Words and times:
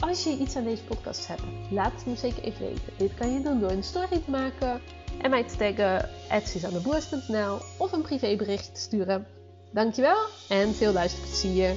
Als 0.00 0.24
je 0.24 0.36
iets 0.36 0.56
aan 0.56 0.64
deze 0.64 0.84
podcast 0.84 1.26
hebt, 1.26 1.42
laat 1.70 1.92
het 1.92 2.06
me 2.06 2.16
zeker 2.16 2.42
even 2.42 2.66
weten. 2.66 2.92
Dit 2.96 3.14
kan 3.14 3.32
je 3.32 3.42
doen 3.42 3.60
door 3.60 3.70
een 3.70 3.82
story 3.82 4.20
te 4.24 4.30
maken 4.30 4.80
en 5.22 5.30
mij 5.30 5.44
te 5.44 5.56
taggen 5.56 6.08
@suzanneboers.nl 6.46 7.58
of 7.78 7.92
een 7.92 8.02
privébericht 8.02 8.74
te 8.74 8.80
sturen. 8.80 9.26
Dankjewel 9.72 10.18
en 10.48 10.74
veel 10.74 10.92
luisterplezier. 10.92 11.74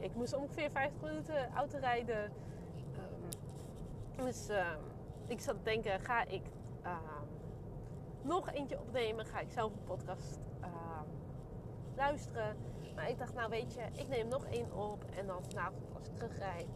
Ik 0.00 0.14
moest 0.14 0.34
ongeveer 0.34 0.70
50 0.70 1.00
minuten 1.00 1.54
auto 1.54 1.78
rijden. 1.78 2.24
Um, 2.24 4.24
dus 4.24 4.48
um, 4.48 4.80
ik 5.26 5.40
zat 5.40 5.56
te 5.56 5.62
denken, 5.62 6.00
ga 6.00 6.26
ik 6.26 6.42
nog 8.22 8.50
eentje 8.50 8.80
opnemen? 8.80 9.26
Ga 9.26 9.40
ik 9.40 9.50
zelf 9.50 9.72
een 9.72 9.84
podcast 9.84 10.38
luisteren? 11.96 12.56
Maar 12.94 13.10
ik 13.10 13.18
dacht, 13.18 13.34
nou 13.34 13.50
weet 13.50 13.74
je, 13.74 13.80
ik 13.92 14.08
neem 14.08 14.28
nog 14.28 14.44
één 14.44 14.72
op 14.72 15.04
en 15.16 15.26
dan 15.26 15.44
vanavond 15.44 15.94
als 15.94 16.08
ik 16.08 16.16
terugrijd, 16.16 16.66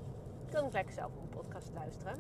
kan 0.50 0.64
ik 0.64 0.72
lekker 0.72 0.94
zelf 0.94 1.16
een 1.16 1.28
podcast 1.28 1.70
luisteren. 1.74 2.14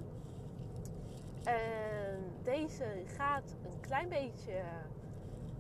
En 1.44 2.32
deze 2.42 3.02
gaat 3.06 3.56
een 3.64 3.80
klein 3.80 4.08
beetje 4.08 4.62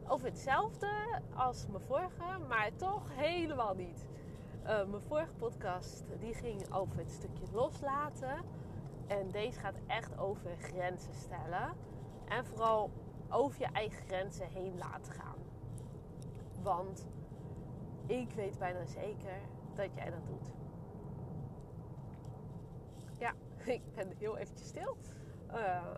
over 0.08 0.26
hetzelfde 0.26 1.20
als 1.34 1.66
mijn 1.66 1.82
vorige, 1.82 2.38
maar 2.48 2.70
toch 2.76 3.14
helemaal 3.14 3.74
niet. 3.74 4.06
Uh, 4.62 4.84
mijn 4.86 5.02
vorige 5.02 5.32
podcast 5.32 6.04
die 6.18 6.34
ging 6.34 6.72
over 6.72 6.98
het 6.98 7.10
stukje 7.10 7.44
loslaten. 7.52 8.44
En 9.06 9.30
deze 9.30 9.60
gaat 9.60 9.78
echt 9.86 10.18
over 10.18 10.56
grenzen 10.58 11.14
stellen. 11.14 11.72
En 12.28 12.46
vooral 12.46 12.90
over 13.30 13.60
je 13.60 13.66
eigen 13.72 14.06
grenzen 14.06 14.48
heen 14.48 14.78
laten 14.78 15.12
gaan. 15.12 15.36
Want 16.62 17.06
ik 18.06 18.32
weet 18.32 18.58
bijna 18.58 18.86
zeker 18.86 19.40
dat 19.74 19.94
jij 19.94 20.10
dat 20.10 20.26
doet. 20.26 20.52
Ja, 23.18 23.32
ik 23.74 23.82
ben 23.94 24.12
heel 24.16 24.36
eventjes 24.36 24.68
stil. 24.68 24.96
Uh, 25.50 25.96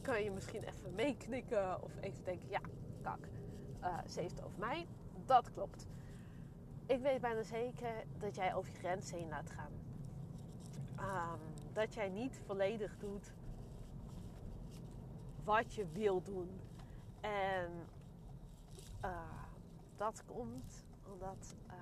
kan 0.00 0.22
je 0.22 0.30
misschien 0.30 0.62
even 0.62 0.94
meeknikken 0.94 1.82
of 1.82 1.92
even 2.00 2.24
denken, 2.24 2.48
ja, 2.48 2.60
kak, 3.02 3.28
uh, 3.80 3.98
ze 4.06 4.20
heeft 4.20 4.34
het 4.34 4.44
over 4.44 4.58
mij. 4.58 4.86
Dat 5.24 5.52
klopt. 5.52 5.86
Ik 6.86 7.00
weet 7.00 7.20
bijna 7.20 7.42
zeker 7.42 8.04
dat 8.18 8.34
jij 8.34 8.54
over 8.54 8.72
je 8.72 8.78
grens 8.78 9.10
heen 9.10 9.28
laat 9.28 9.50
gaan. 9.50 9.72
Um, 10.98 11.40
dat 11.72 11.94
jij 11.94 12.08
niet 12.08 12.40
volledig 12.46 12.98
doet 12.98 13.32
wat 15.44 15.74
je 15.74 15.86
wil 15.86 16.22
doen. 16.22 16.60
En 17.20 17.88
uh, 19.04 19.44
dat 19.96 20.24
komt 20.24 20.86
omdat 21.12 21.56
uh, 21.66 21.74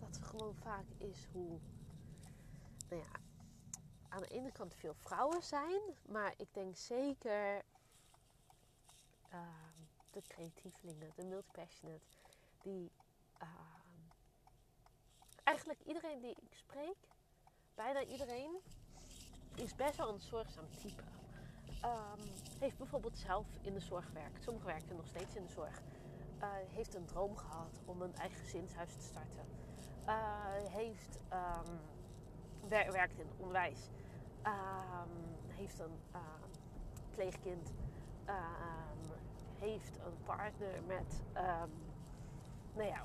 dat 0.00 0.18
gewoon 0.22 0.54
vaak 0.54 0.86
is 0.98 1.26
hoe, 1.32 1.58
nou 2.88 3.02
ja, 3.02 3.20
aan 4.08 4.20
de 4.20 4.28
ene 4.28 4.52
kant 4.52 4.74
veel 4.74 4.94
vrouwen 4.94 5.42
zijn, 5.42 5.80
maar 6.08 6.34
ik 6.36 6.54
denk 6.54 6.76
zeker 6.76 7.62
uh, 9.32 9.40
de 10.10 10.22
creatievelingen, 10.22 11.12
de 11.14 11.24
multipassionate, 11.24 12.04
die 12.62 12.90
uh, 13.44 13.50
eigenlijk 15.44 15.80
iedereen 15.86 16.20
die 16.20 16.30
ik 16.30 16.54
spreek, 16.54 16.96
bijna 17.74 18.04
iedereen, 18.04 18.60
is 19.54 19.74
best 19.74 19.96
wel 19.96 20.12
een 20.12 20.20
zorgzaam 20.20 20.70
type. 20.80 21.02
Um, 21.84 22.32
heeft 22.60 22.76
bijvoorbeeld 22.76 23.18
zelf 23.18 23.46
in 23.60 23.74
de 23.74 23.80
zorg 23.80 24.06
gewerkt. 24.06 24.42
Sommigen 24.42 24.68
werken 24.68 24.96
nog 24.96 25.06
steeds 25.06 25.34
in 25.34 25.44
de 25.46 25.52
zorg. 25.52 25.82
Uh, 26.42 26.48
heeft 26.68 26.94
een 26.94 27.04
droom 27.06 27.36
gehad 27.36 27.80
om 27.84 28.02
een 28.02 28.14
eigen 28.14 28.38
gezinshuis 28.38 28.92
te 28.92 29.02
starten. 29.02 29.46
Uh, 30.06 30.12
heeft 30.68 31.18
um, 31.32 31.78
wer 32.68 32.92
werkt 32.92 33.18
in 33.18 33.26
het 33.26 33.36
onderwijs. 33.38 33.88
Heeft 35.48 35.78
een 35.78 35.98
pleegkind. 37.10 37.72
heeft 39.58 39.98
een 39.98 40.22
partner 40.24 40.82
met, 40.82 41.22
nou 42.74 42.88
ja, 42.88 43.04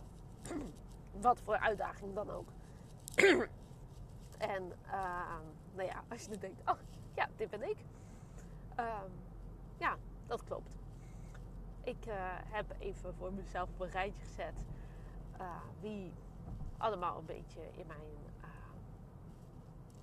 wat 1.12 1.42
voor 1.42 1.58
uitdaging 1.58 2.16
dan 2.16 2.30
ook. 2.30 2.48
en 4.54 4.74
nou 5.74 5.88
ja, 5.88 6.04
als 6.10 6.22
je 6.22 6.30
dan 6.30 6.40
denkt, 6.40 6.62
oh 6.70 6.78
ja, 7.16 7.30
dit 7.36 7.50
ben 7.50 7.70
ik. 7.70 7.78
ja, 9.78 9.98
dat 10.28 10.44
klopt. 10.44 10.78
Ik 11.84 12.06
uh, 12.08 12.14
heb 12.44 12.76
even 12.80 13.16
voor 13.16 13.34
mezelf 13.34 13.70
op 13.70 13.80
een 13.80 13.90
rijtje 13.90 14.22
gezet 14.22 14.66
uh, 15.40 15.56
wie 15.80 16.14
allemaal 16.78 17.18
een 17.18 17.26
beetje 17.26 17.62
in 17.72 17.88
mijn 17.88 18.10
uh, 18.42 18.46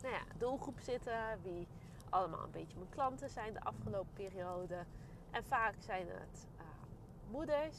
nou 0.03 0.15
ja, 0.15 0.23
doelgroep 0.39 0.79
zitten. 0.81 1.19
Wie 1.43 1.67
allemaal 2.11 2.45
een 2.45 2.51
beetje 2.51 2.77
mijn 2.77 2.91
klanten 2.91 3.31
zijn 3.31 3.53
de 3.53 3.61
afgelopen 3.61 4.13
periode. 4.13 4.85
En 5.31 5.45
vaak 5.45 5.75
zijn 5.79 6.07
het 6.09 6.47
moeders. 7.31 7.77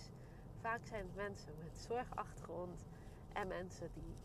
Vaak 0.61 0.79
zijn 0.83 1.05
het 1.05 1.15
mensen 1.15 1.53
met 1.63 1.77
zorgachtergrond. 1.77 2.85
En 3.33 3.47
mensen 3.47 3.89
die 3.93 4.15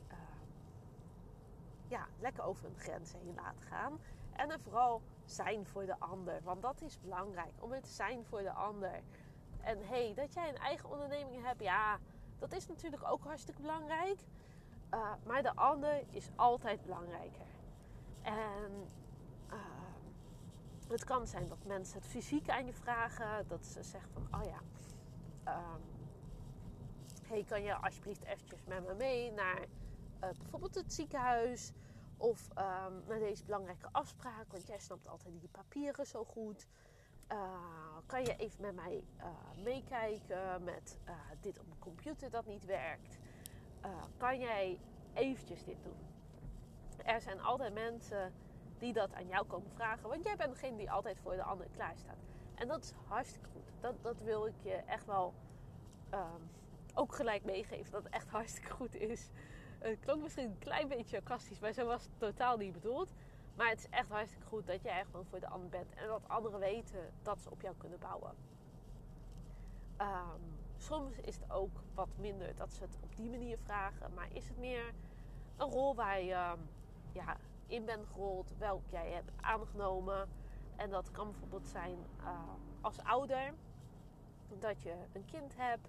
ja, 1.92 2.06
lekker 2.18 2.44
over 2.44 2.64
hun 2.64 2.78
grenzen 2.78 3.18
heen 3.18 3.34
laten 3.34 3.62
gaan. 3.62 3.98
En 4.32 4.50
er 4.50 4.60
vooral 4.60 5.02
zijn 5.24 5.66
voor 5.66 5.86
de 5.86 5.98
ander. 5.98 6.42
Want 6.42 6.62
dat 6.62 6.80
is 6.80 7.00
belangrijk. 7.00 7.52
Om 7.58 7.72
het 7.72 7.82
te 7.82 7.90
zijn 7.90 8.24
voor 8.24 8.42
de 8.42 8.52
ander. 8.52 9.00
En 9.60 9.86
hey, 9.86 10.12
dat 10.14 10.34
jij 10.34 10.48
een 10.48 10.58
eigen 10.58 10.90
onderneming 10.90 11.44
hebt, 11.44 11.60
ja, 11.60 11.98
dat 12.38 12.52
is 12.52 12.66
natuurlijk 12.66 13.02
ook 13.10 13.24
hartstikke 13.24 13.60
belangrijk. 13.60 14.20
Uh, 14.94 15.12
maar 15.24 15.42
de 15.42 15.54
ander 15.54 16.02
is 16.10 16.28
altijd 16.36 16.82
belangrijker. 16.82 17.46
En 18.22 18.88
uh, 19.50 19.54
het 20.88 21.04
kan 21.04 21.26
zijn 21.26 21.48
dat 21.48 21.64
mensen 21.64 21.98
het 21.98 22.06
fysiek 22.06 22.48
aan 22.48 22.66
je 22.66 22.72
vragen. 22.72 23.48
Dat 23.48 23.66
ze 23.66 23.82
zeggen 23.82 24.10
van, 24.12 24.40
oh 24.40 24.44
ja, 24.44 24.60
um, 25.52 25.91
hey, 27.32 27.44
kan 27.44 27.62
je 27.62 27.74
alsjeblieft 27.74 28.24
eventjes 28.24 28.64
met 28.64 28.86
me 28.86 28.94
mee 28.94 29.32
naar 29.32 29.60
uh, 29.60 30.28
bijvoorbeeld 30.38 30.74
het 30.74 30.92
ziekenhuis. 30.92 31.72
Of 32.16 32.48
um, 32.48 33.02
naar 33.06 33.18
deze 33.18 33.44
belangrijke 33.44 33.88
afspraak, 33.92 34.52
want 34.52 34.66
jij 34.66 34.78
snapt 34.78 35.08
altijd 35.08 35.40
die 35.40 35.48
papieren 35.48 36.06
zo 36.06 36.24
goed. 36.24 36.66
Uh, 37.32 37.38
kan 38.06 38.22
je 38.24 38.36
even 38.36 38.60
met 38.60 38.74
mij 38.74 39.04
uh, 39.18 39.26
meekijken 39.62 40.64
met 40.64 40.98
dit 41.40 41.58
op 41.58 41.66
mijn 41.66 41.78
computer 41.78 42.30
dat 42.30 42.46
niet 42.46 42.64
werkt? 42.64 43.18
kan 44.16 44.38
jij 44.38 44.78
eventjes 45.14 45.64
dit 45.64 45.82
doen? 45.82 45.96
Er 47.04 47.20
zijn 47.20 47.40
altijd 47.40 47.74
mensen 47.74 48.32
die 48.78 48.92
dat 48.92 49.14
aan 49.14 49.26
jou 49.26 49.46
komen 49.46 49.70
vragen, 49.70 50.08
want 50.08 50.24
jij 50.24 50.36
bent 50.36 50.52
degene 50.52 50.76
die 50.76 50.90
altijd 50.90 51.18
voor 51.20 51.36
de 51.36 51.42
ander 51.42 51.66
klaar 51.74 51.96
staat. 51.96 52.18
En 52.54 52.68
dat 52.68 52.84
is 52.84 52.92
hartstikke 53.06 53.48
goed. 53.48 53.72
Dat, 53.80 54.02
dat 54.02 54.20
wil 54.20 54.46
ik 54.46 54.56
je 54.62 54.72
echt 54.74 55.06
wel 55.06 55.34
um, 56.10 56.50
ook 56.94 57.14
gelijk 57.14 57.44
meegeven, 57.44 57.92
dat 57.92 58.02
het 58.02 58.12
echt 58.12 58.28
hartstikke 58.28 58.70
goed 58.70 58.94
is. 58.94 59.28
Het 59.78 59.98
klonk 60.00 60.22
misschien 60.22 60.44
een 60.44 60.58
klein 60.58 60.88
beetje 60.88 61.16
sarcastisch, 61.16 61.58
maar 61.58 61.72
zo 61.72 61.86
was 61.86 62.02
het 62.02 62.18
totaal 62.18 62.56
niet 62.56 62.72
bedoeld. 62.72 63.12
Maar 63.56 63.68
het 63.68 63.78
is 63.78 63.88
echt 63.90 64.08
hartstikke 64.08 64.46
goed 64.46 64.66
dat 64.66 64.82
jij 64.82 65.04
gewoon 65.04 65.24
voor 65.24 65.40
de 65.40 65.48
ander 65.48 65.68
bent. 65.68 65.94
En 65.94 66.06
dat 66.06 66.28
anderen 66.28 66.60
weten 66.60 67.12
dat 67.22 67.40
ze 67.40 67.50
op 67.50 67.60
jou 67.60 67.74
kunnen 67.76 67.98
bouwen. 67.98 68.34
Um, 70.00 70.58
soms 70.76 71.16
is 71.16 71.34
het 71.34 71.50
ook 71.50 71.82
wat 71.94 72.08
minder 72.16 72.54
dat 72.54 72.72
ze 72.72 72.82
het 72.82 72.98
op 73.00 73.16
die 73.16 73.30
manier 73.30 73.58
vragen. 73.58 74.14
Maar 74.14 74.28
is 74.32 74.48
het 74.48 74.58
meer 74.58 74.92
een 75.56 75.70
rol 75.70 75.94
waar 75.94 76.22
je 76.22 76.54
ja, 77.12 77.36
in 77.66 77.84
bent 77.84 78.06
gerold, 78.06 78.52
welk 78.58 78.86
jij 78.90 79.10
hebt 79.10 79.30
aangenomen. 79.40 80.28
En 80.76 80.90
dat 80.90 81.10
kan 81.10 81.30
bijvoorbeeld 81.30 81.68
zijn 81.68 81.98
uh, 82.20 82.28
als 82.80 82.98
ouder 82.98 83.54
dat 84.58 84.82
je 84.82 84.94
een 85.12 85.24
kind 85.24 85.56
hebt 85.56 85.88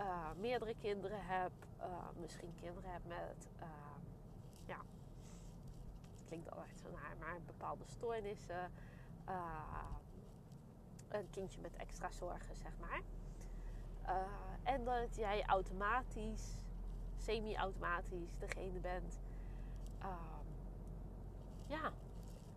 uh, 0.00 0.30
meerdere 0.36 0.74
kinderen 0.78 1.26
hebt, 1.26 1.66
uh, 1.78 1.86
misschien 2.20 2.54
kinderen 2.54 2.90
hebt 2.90 3.06
met, 3.06 3.48
uh, 3.60 3.66
ja, 4.66 4.76
klinkt 6.24 6.50
altijd 6.50 6.80
zo 6.80 6.90
naar, 6.90 7.16
maar 7.18 7.40
bepaalde 7.46 7.84
stoornissen, 7.86 8.72
een 11.08 11.30
kindje 11.30 11.60
met 11.60 11.76
extra 11.76 12.10
zorgen, 12.10 12.56
zeg 12.56 12.72
maar. 12.80 13.00
en 14.62 14.84
dat 14.84 15.16
jij 15.16 15.44
automatisch, 15.46 16.56
semi-automatisch 17.16 18.38
degene 18.38 18.78
bent, 18.78 19.20
ehm, 19.98 20.46
ja, 21.66 21.92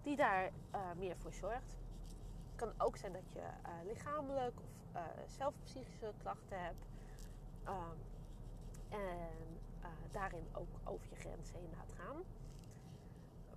die 0.02 0.16
daar 0.16 0.52
meer 0.96 1.18
voor 1.18 1.34
zorgt. 1.34 1.78
Het 2.46 2.56
kan 2.56 2.74
ook 2.78 2.98
zijn 2.98 3.14
dat 3.14 3.32
je 3.32 3.44
lichamelijk 3.86 4.60
of 4.60 5.00
zelf 5.26 5.54
psychische 5.64 6.14
klachten 6.18 6.64
hebt. 6.64 6.93
Um, 7.68 7.98
en 8.90 9.60
uh, 9.82 9.88
daarin 10.12 10.46
ook 10.54 10.68
over 10.84 11.08
je 11.10 11.16
grenzen 11.16 11.56
heen 11.56 11.70
laat 11.78 11.94
gaan. 11.98 12.24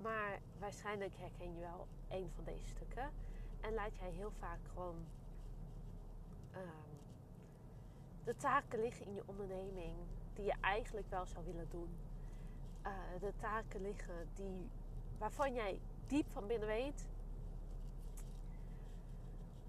Maar 0.02 0.38
waarschijnlijk 0.58 1.16
herken 1.16 1.54
je 1.54 1.60
wel 1.60 1.86
een 2.08 2.30
van 2.34 2.44
deze 2.44 2.68
stukken. 2.68 3.10
En 3.60 3.74
laat 3.74 3.96
jij 3.96 4.10
heel 4.10 4.32
vaak 4.38 4.58
gewoon 4.72 4.96
um, 6.54 6.98
de 8.24 8.36
taken 8.36 8.80
liggen 8.80 9.06
in 9.06 9.14
je 9.14 9.22
onderneming 9.26 9.96
die 10.34 10.44
je 10.44 10.54
eigenlijk 10.60 11.10
wel 11.10 11.26
zou 11.26 11.44
willen 11.44 11.68
doen. 11.70 11.88
Uh, 12.86 13.20
de 13.20 13.32
taken 13.40 13.82
liggen 13.82 14.28
die, 14.34 14.70
waarvan 15.18 15.54
jij 15.54 15.80
diep 16.06 16.26
van 16.30 16.46
binnen 16.46 16.68
weet. 16.68 17.08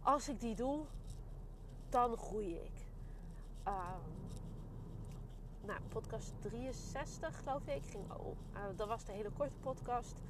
Als 0.02 0.30
ik 0.30 0.40
die 0.40 0.56
doe, 0.56 0.86
dan 1.90 2.18
groei 2.18 2.56
ik. 2.56 2.87
Um, 3.68 4.02
nou, 5.62 5.82
podcast 5.90 6.34
63 6.42 7.38
geloof 7.38 7.68
ik. 7.68 7.84
Ging, 7.86 8.06
uh, 8.12 8.62
dat 8.76 8.88
was 8.88 9.06
de 9.06 9.12
hele 9.12 9.30
korte 9.30 9.58
podcast. 9.60 10.22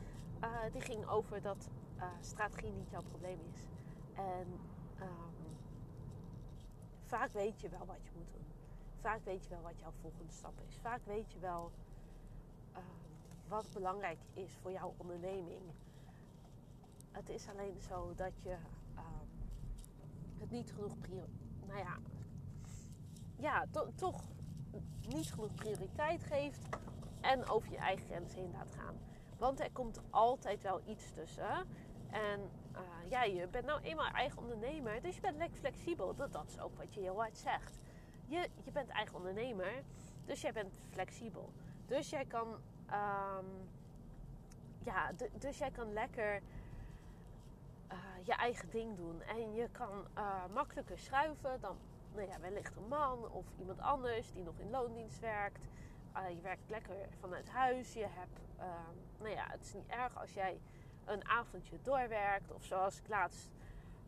Uh, 0.43 0.49
die 0.71 0.81
ging 0.81 1.07
over 1.07 1.41
dat 1.41 1.69
uh, 1.97 2.03
strategie 2.21 2.71
niet 2.71 2.89
jouw 2.89 3.01
probleem 3.01 3.39
is. 3.53 3.65
En 4.13 4.47
um, 5.01 5.57
vaak 7.03 7.33
weet 7.33 7.61
je 7.61 7.69
wel 7.69 7.85
wat 7.85 8.03
je 8.03 8.11
moet 8.15 8.31
doen. 8.31 8.45
Vaak 8.99 9.23
weet 9.23 9.43
je 9.43 9.49
wel 9.49 9.61
wat 9.61 9.79
jouw 9.79 9.91
volgende 10.01 10.31
stap 10.31 10.53
is. 10.67 10.77
Vaak 10.81 11.05
weet 11.05 11.31
je 11.31 11.39
wel 11.39 11.71
wat 13.47 13.71
belangrijk 13.73 14.19
is 14.33 14.57
voor 14.61 14.71
jouw 14.71 14.93
onderneming. 14.97 15.61
Het 17.11 17.29
is 17.29 17.47
alleen 17.49 17.79
zo 17.79 18.13
dat 18.15 18.41
je 18.41 18.55
het 20.37 20.51
niet 20.51 20.71
genoeg 20.71 20.99
prior... 20.99 21.27
Nou 21.67 21.79
ja, 21.79 21.97
ja, 23.37 23.65
to 23.71 23.87
toch 23.95 24.21
niet 25.07 25.31
genoeg 25.31 25.53
prioriteit 25.53 26.23
geeft 26.23 26.67
en 27.21 27.47
over 27.49 27.71
je 27.71 27.77
eigen 27.77 28.05
grenzen 28.05 28.39
heen 28.39 28.51
laat 28.51 28.71
gaan. 28.75 28.95
Want 29.37 29.59
er 29.59 29.71
komt 29.71 30.01
altijd 30.09 30.61
wel 30.61 30.81
iets 30.85 31.11
tussen. 31.11 31.67
En 32.09 32.49
uh, 32.73 33.09
ja, 33.09 33.23
je 33.23 33.47
bent 33.47 33.65
nou 33.65 33.81
eenmaal 33.81 34.11
eigen 34.11 34.37
ondernemer, 34.37 35.01
dus 35.01 35.15
je 35.15 35.21
bent 35.21 35.37
lekker 35.37 35.57
flexibel. 35.59 36.15
Dat, 36.15 36.45
is 36.47 36.59
ook 36.59 36.77
wat 36.77 36.93
je 36.93 36.99
heel 36.99 37.19
hard 37.19 37.37
zegt. 37.37 37.79
Je, 38.25 38.49
je 38.63 38.71
bent 38.71 38.89
eigen 38.89 39.15
ondernemer, 39.15 39.83
dus 40.25 40.41
jij 40.41 40.53
bent 40.53 40.73
flexibel. 40.89 41.53
Dus 41.85 42.09
jij 42.09 42.25
kan, 42.25 42.47
um, 42.91 43.69
ja, 44.83 45.11
dus 45.39 45.57
jij 45.57 45.71
kan 45.71 45.93
lekker 45.93 46.41
uh, 47.91 47.97
je 48.23 48.33
eigen 48.33 48.69
ding 48.69 48.95
doen. 48.95 49.21
En 49.21 49.53
je 49.53 49.69
kan 49.71 50.05
uh, 50.17 50.45
makkelijker 50.53 50.99
schuiven 50.99 51.59
dan 51.59 51.77
nou 52.17 52.29
ja, 52.29 52.39
wellicht 52.39 52.75
een 52.75 52.87
man 52.87 53.31
of 53.31 53.45
iemand 53.59 53.79
anders 53.79 54.31
die 54.31 54.43
nog 54.43 54.57
in 54.57 54.69
loondienst 54.69 55.19
werkt. 55.19 55.67
Uh, 56.15 56.29
je 56.29 56.41
werkt 56.41 56.69
lekker 56.69 56.95
vanuit 57.19 57.49
huis. 57.49 57.93
Je 57.93 58.07
hebt, 58.09 58.39
uh, 58.59 58.65
nou 59.19 59.29
ja, 59.29 59.45
het 59.49 59.61
is 59.61 59.73
niet 59.73 59.87
erg 59.87 60.19
als 60.19 60.33
jij 60.33 60.59
een 61.05 61.27
avondje 61.27 61.81
doorwerkt. 61.81 62.51
Of 62.51 62.63
zoals 62.63 62.97
ik 62.99 63.07
laatst 63.07 63.49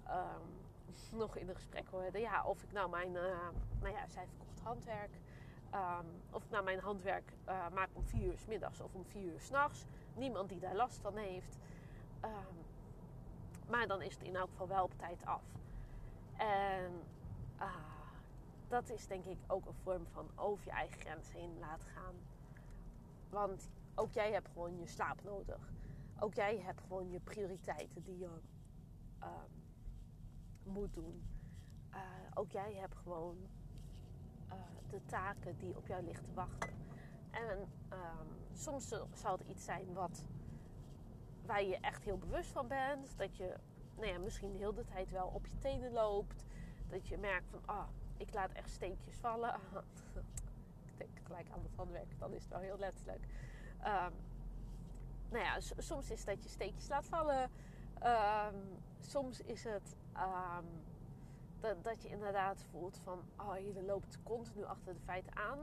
um, 0.08 1.18
nog 1.20 1.36
in 1.36 1.50
een 1.50 1.56
gesprek 1.56 1.88
hoorde. 1.90 2.20
Ja, 2.20 2.44
of 2.44 2.64
ik 2.64 2.72
nou 2.72 2.90
mijn, 2.90 3.14
uh, 3.14 3.48
nou 3.80 3.94
ja, 3.94 4.08
zij 4.08 4.26
verkocht 4.28 4.60
handwerk. 4.60 5.12
Um, 5.74 6.22
of 6.32 6.44
ik 6.44 6.50
nou 6.50 6.64
mijn 6.64 6.80
handwerk 6.80 7.32
uh, 7.48 7.70
maak 7.74 7.90
om 7.94 8.06
vier 8.06 8.26
uur 8.26 8.38
s 8.38 8.46
middags 8.46 8.82
of 8.82 8.94
om 8.94 9.06
vier 9.06 9.32
uur 9.32 9.40
s'nachts. 9.40 9.86
Niemand 10.16 10.50
die 10.50 10.60
daar 10.60 10.76
last 10.76 11.00
van 11.02 11.18
heeft. 11.18 11.58
Maar 13.70 13.88
dan 13.88 14.02
is 14.02 14.14
het 14.14 14.24
in 14.24 14.36
elk 14.36 14.50
geval 14.50 14.68
wel 14.68 14.84
op 14.84 14.94
tijd 14.98 15.26
af. 15.26 15.44
En 16.38 17.02
uh, 17.60 17.89
dat 18.70 18.90
is 18.90 19.08
denk 19.08 19.26
ik 19.26 19.38
ook 19.48 19.66
een 19.66 19.76
vorm 19.84 20.08
van 20.08 20.30
over 20.36 20.66
je 20.66 20.72
eigen 20.72 21.00
grens 21.00 21.32
heen 21.32 21.60
laten 21.60 21.88
gaan. 21.88 22.16
Want 23.30 23.70
ook 23.96 24.14
jij 24.14 24.32
hebt 24.32 24.48
gewoon 24.48 24.80
je 24.80 24.88
slaap 24.88 25.24
nodig. 25.24 25.74
Ook 26.20 26.34
jij 26.34 26.60
hebt 26.60 26.82
gewoon 26.82 27.10
je 27.10 27.20
prioriteiten 27.20 28.04
die 28.04 28.18
je 28.18 28.30
um, 29.24 29.64
moet 30.64 30.94
doen. 30.94 31.24
Uh, 31.94 32.00
ook 32.34 32.52
jij 32.52 32.74
hebt 32.74 32.96
gewoon 32.96 33.38
uh, 34.48 34.54
de 34.90 35.06
taken 35.06 35.58
die 35.58 35.78
op 35.78 35.88
jou 35.88 36.04
liggen 36.04 36.26
te 36.26 36.34
wachten. 36.34 36.70
En 37.32 37.60
um, 37.94 38.28
soms 38.54 38.88
zal 39.14 39.38
het 39.38 39.48
iets 39.48 39.66
zijn 39.66 39.94
wat, 39.94 40.26
waar 41.46 41.64
je 41.64 41.78
echt 41.78 42.04
heel 42.04 42.18
bewust 42.18 42.52
van 42.52 42.68
bent. 42.68 43.18
Dat 43.18 43.38
je 43.38 43.56
nou 43.96 44.08
ja, 44.08 44.20
misschien 44.20 44.52
de 44.52 44.58
hele 44.58 44.86
tijd 44.86 45.10
wel 45.10 45.28
op 45.28 45.46
je 45.46 45.58
tenen 45.58 45.92
loopt. 45.92 46.46
Dat 46.88 47.08
je 47.08 47.18
merkt 47.18 47.50
van, 47.50 47.62
ah, 47.66 47.88
ik 48.20 48.34
laat 48.34 48.52
echt 48.52 48.70
steekjes 48.70 49.16
vallen. 49.16 49.54
ik 50.86 50.98
denk 50.98 51.20
gelijk 51.24 51.50
aan 51.50 51.64
het 51.64 51.76
handwerk, 51.76 52.20
dan 52.20 52.34
is 52.34 52.42
het 52.42 52.52
wel 52.52 52.60
heel 52.60 52.78
letterlijk. 52.78 53.24
Um, 53.80 54.14
nou 55.30 55.44
ja, 55.44 55.60
soms 55.78 56.12
is 56.12 56.26
dat 56.26 56.44
je 56.44 56.50
steekjes 56.50 56.88
laat 56.88 57.06
vallen. 57.06 57.50
Um, 58.04 58.78
soms 59.00 59.42
is 59.42 59.64
het 59.64 59.96
um, 60.16 60.66
dat, 61.60 61.84
dat, 61.84 62.02
je 62.02 62.10
inderdaad 62.10 62.66
voelt 62.72 62.98
van, 62.98 63.20
oh, 63.38 63.58
je 63.58 63.84
loopt 63.84 64.18
continu 64.24 64.64
achter 64.64 64.94
de 64.94 65.00
feiten 65.00 65.36
aan. 65.36 65.60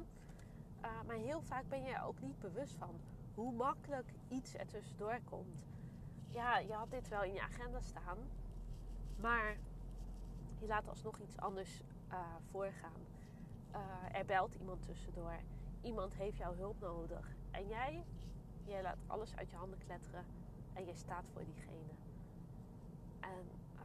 Uh, 0.84 0.90
maar 1.06 1.16
heel 1.16 1.42
vaak 1.42 1.68
ben 1.68 1.82
je 1.82 1.90
er 1.90 2.04
ook 2.04 2.20
niet 2.20 2.38
bewust 2.38 2.74
van 2.74 3.00
hoe 3.34 3.52
makkelijk 3.52 4.12
iets 4.28 4.54
er 4.54 4.66
tussendoor 4.66 5.20
komt. 5.24 5.64
Ja, 6.28 6.58
je 6.58 6.72
had 6.72 6.90
dit 6.90 7.08
wel 7.08 7.22
in 7.22 7.32
je 7.32 7.40
agenda 7.40 7.80
staan, 7.80 8.18
maar 9.16 9.56
je 10.58 10.66
laat 10.66 10.88
alsnog 10.88 11.18
iets 11.18 11.38
anders 11.38 11.80
uh, 12.10 12.34
voorgaan. 12.50 13.00
Uh, 13.74 14.18
er 14.18 14.24
belt 14.24 14.54
iemand 14.54 14.82
tussendoor. 14.82 15.40
Iemand 15.82 16.14
heeft 16.14 16.36
jouw 16.36 16.54
hulp 16.54 16.80
nodig. 16.80 17.36
En 17.50 17.66
jij, 17.68 18.04
jij 18.64 18.82
laat 18.82 18.98
alles 19.06 19.36
uit 19.36 19.50
je 19.50 19.56
handen 19.56 19.78
kletteren 19.78 20.24
en 20.72 20.86
je 20.86 20.94
staat 20.94 21.24
voor 21.32 21.44
diegene. 21.44 21.94
En 23.20 23.50
uh, 23.74 23.80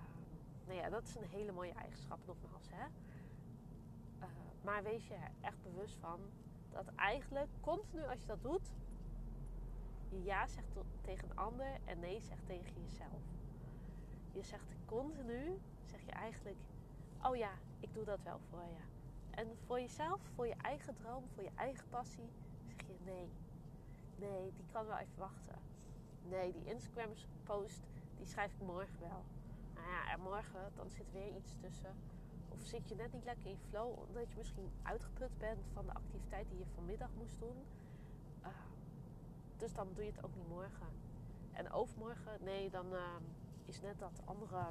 nou 0.66 0.80
ja, 0.80 0.90
dat 0.90 1.04
is 1.08 1.16
een 1.16 1.30
hele 1.30 1.52
mooie 1.52 1.74
eigenschap 1.74 2.20
nogmaals. 2.26 2.70
Hè? 2.70 2.86
Uh, 4.20 4.26
maar 4.62 4.84
wees 4.84 5.08
je 5.08 5.14
er 5.14 5.32
echt 5.42 5.64
bewust 5.64 5.98
van 5.98 6.20
dat 6.72 6.88
eigenlijk 6.96 7.50
continu 7.60 8.04
als 8.04 8.22
je 8.22 8.28
dat 8.28 8.44
doet, 8.44 8.74
je 10.10 10.24
ja 10.24 10.48
zegt 10.48 10.68
tegen 11.02 11.30
een 11.30 11.38
ander 11.38 11.78
en 11.86 12.00
nee 12.00 12.22
zegt 12.22 12.46
tegen 12.46 12.82
jezelf. 12.82 13.22
Je 14.32 14.44
zegt 14.44 14.76
continu, 14.86 15.60
zeg 15.84 16.02
je 16.06 16.12
eigenlijk, 16.12 16.58
oh 17.24 17.36
ja, 17.36 17.52
ik 17.82 17.94
doe 17.94 18.04
dat 18.04 18.20
wel 18.24 18.40
voor 18.50 18.64
je. 18.64 18.84
En 19.32 19.48
voor 19.66 19.80
jezelf, 19.80 20.22
voor 20.36 20.48
je 20.48 20.56
eigen 20.62 20.94
droom, 20.94 21.24
voor 21.34 21.44
je 21.44 21.52
eigen 21.56 21.90
passie, 21.90 22.30
zeg 22.68 22.88
je 22.88 22.96
nee. 23.04 23.30
Nee, 24.16 24.54
die 24.56 24.66
kan 24.72 24.86
wel 24.86 24.98
even 24.98 25.18
wachten. 25.18 25.56
Nee, 26.24 26.52
die 26.52 26.66
Instagram 26.66 27.10
post, 27.44 27.82
die 28.18 28.26
schrijf 28.26 28.54
ik 28.54 28.62
morgen 28.66 29.00
wel. 29.00 29.24
Nou 29.74 29.88
ja, 29.88 30.12
en 30.12 30.20
morgen, 30.20 30.72
dan 30.76 30.90
zit 30.90 31.12
weer 31.12 31.36
iets 31.36 31.56
tussen. 31.62 31.96
Of 32.50 32.62
zit 32.62 32.90
je 32.90 32.96
net 32.96 33.14
niet 33.14 33.24
lekker 33.24 33.50
in 33.50 33.58
flow, 33.70 34.00
omdat 34.00 34.30
je 34.30 34.38
misschien 34.38 34.72
uitgeput 34.82 35.38
bent 35.38 35.66
van 35.74 35.86
de 35.86 35.94
activiteit 35.94 36.50
die 36.50 36.60
je 36.60 36.66
vanmiddag 36.76 37.10
moest 37.18 37.40
doen. 37.40 37.66
Uh, 38.42 38.48
dus 39.58 39.74
dan 39.74 39.88
doe 39.94 40.04
je 40.04 40.12
het 40.12 40.24
ook 40.24 40.36
niet 40.36 40.48
morgen. 40.48 40.88
En 41.52 41.72
overmorgen, 41.72 42.44
nee, 42.44 42.70
dan 42.70 42.94
uh, 42.94 43.16
is 43.66 43.82
net 43.82 44.00
dat 44.00 44.22
andere 44.26 44.70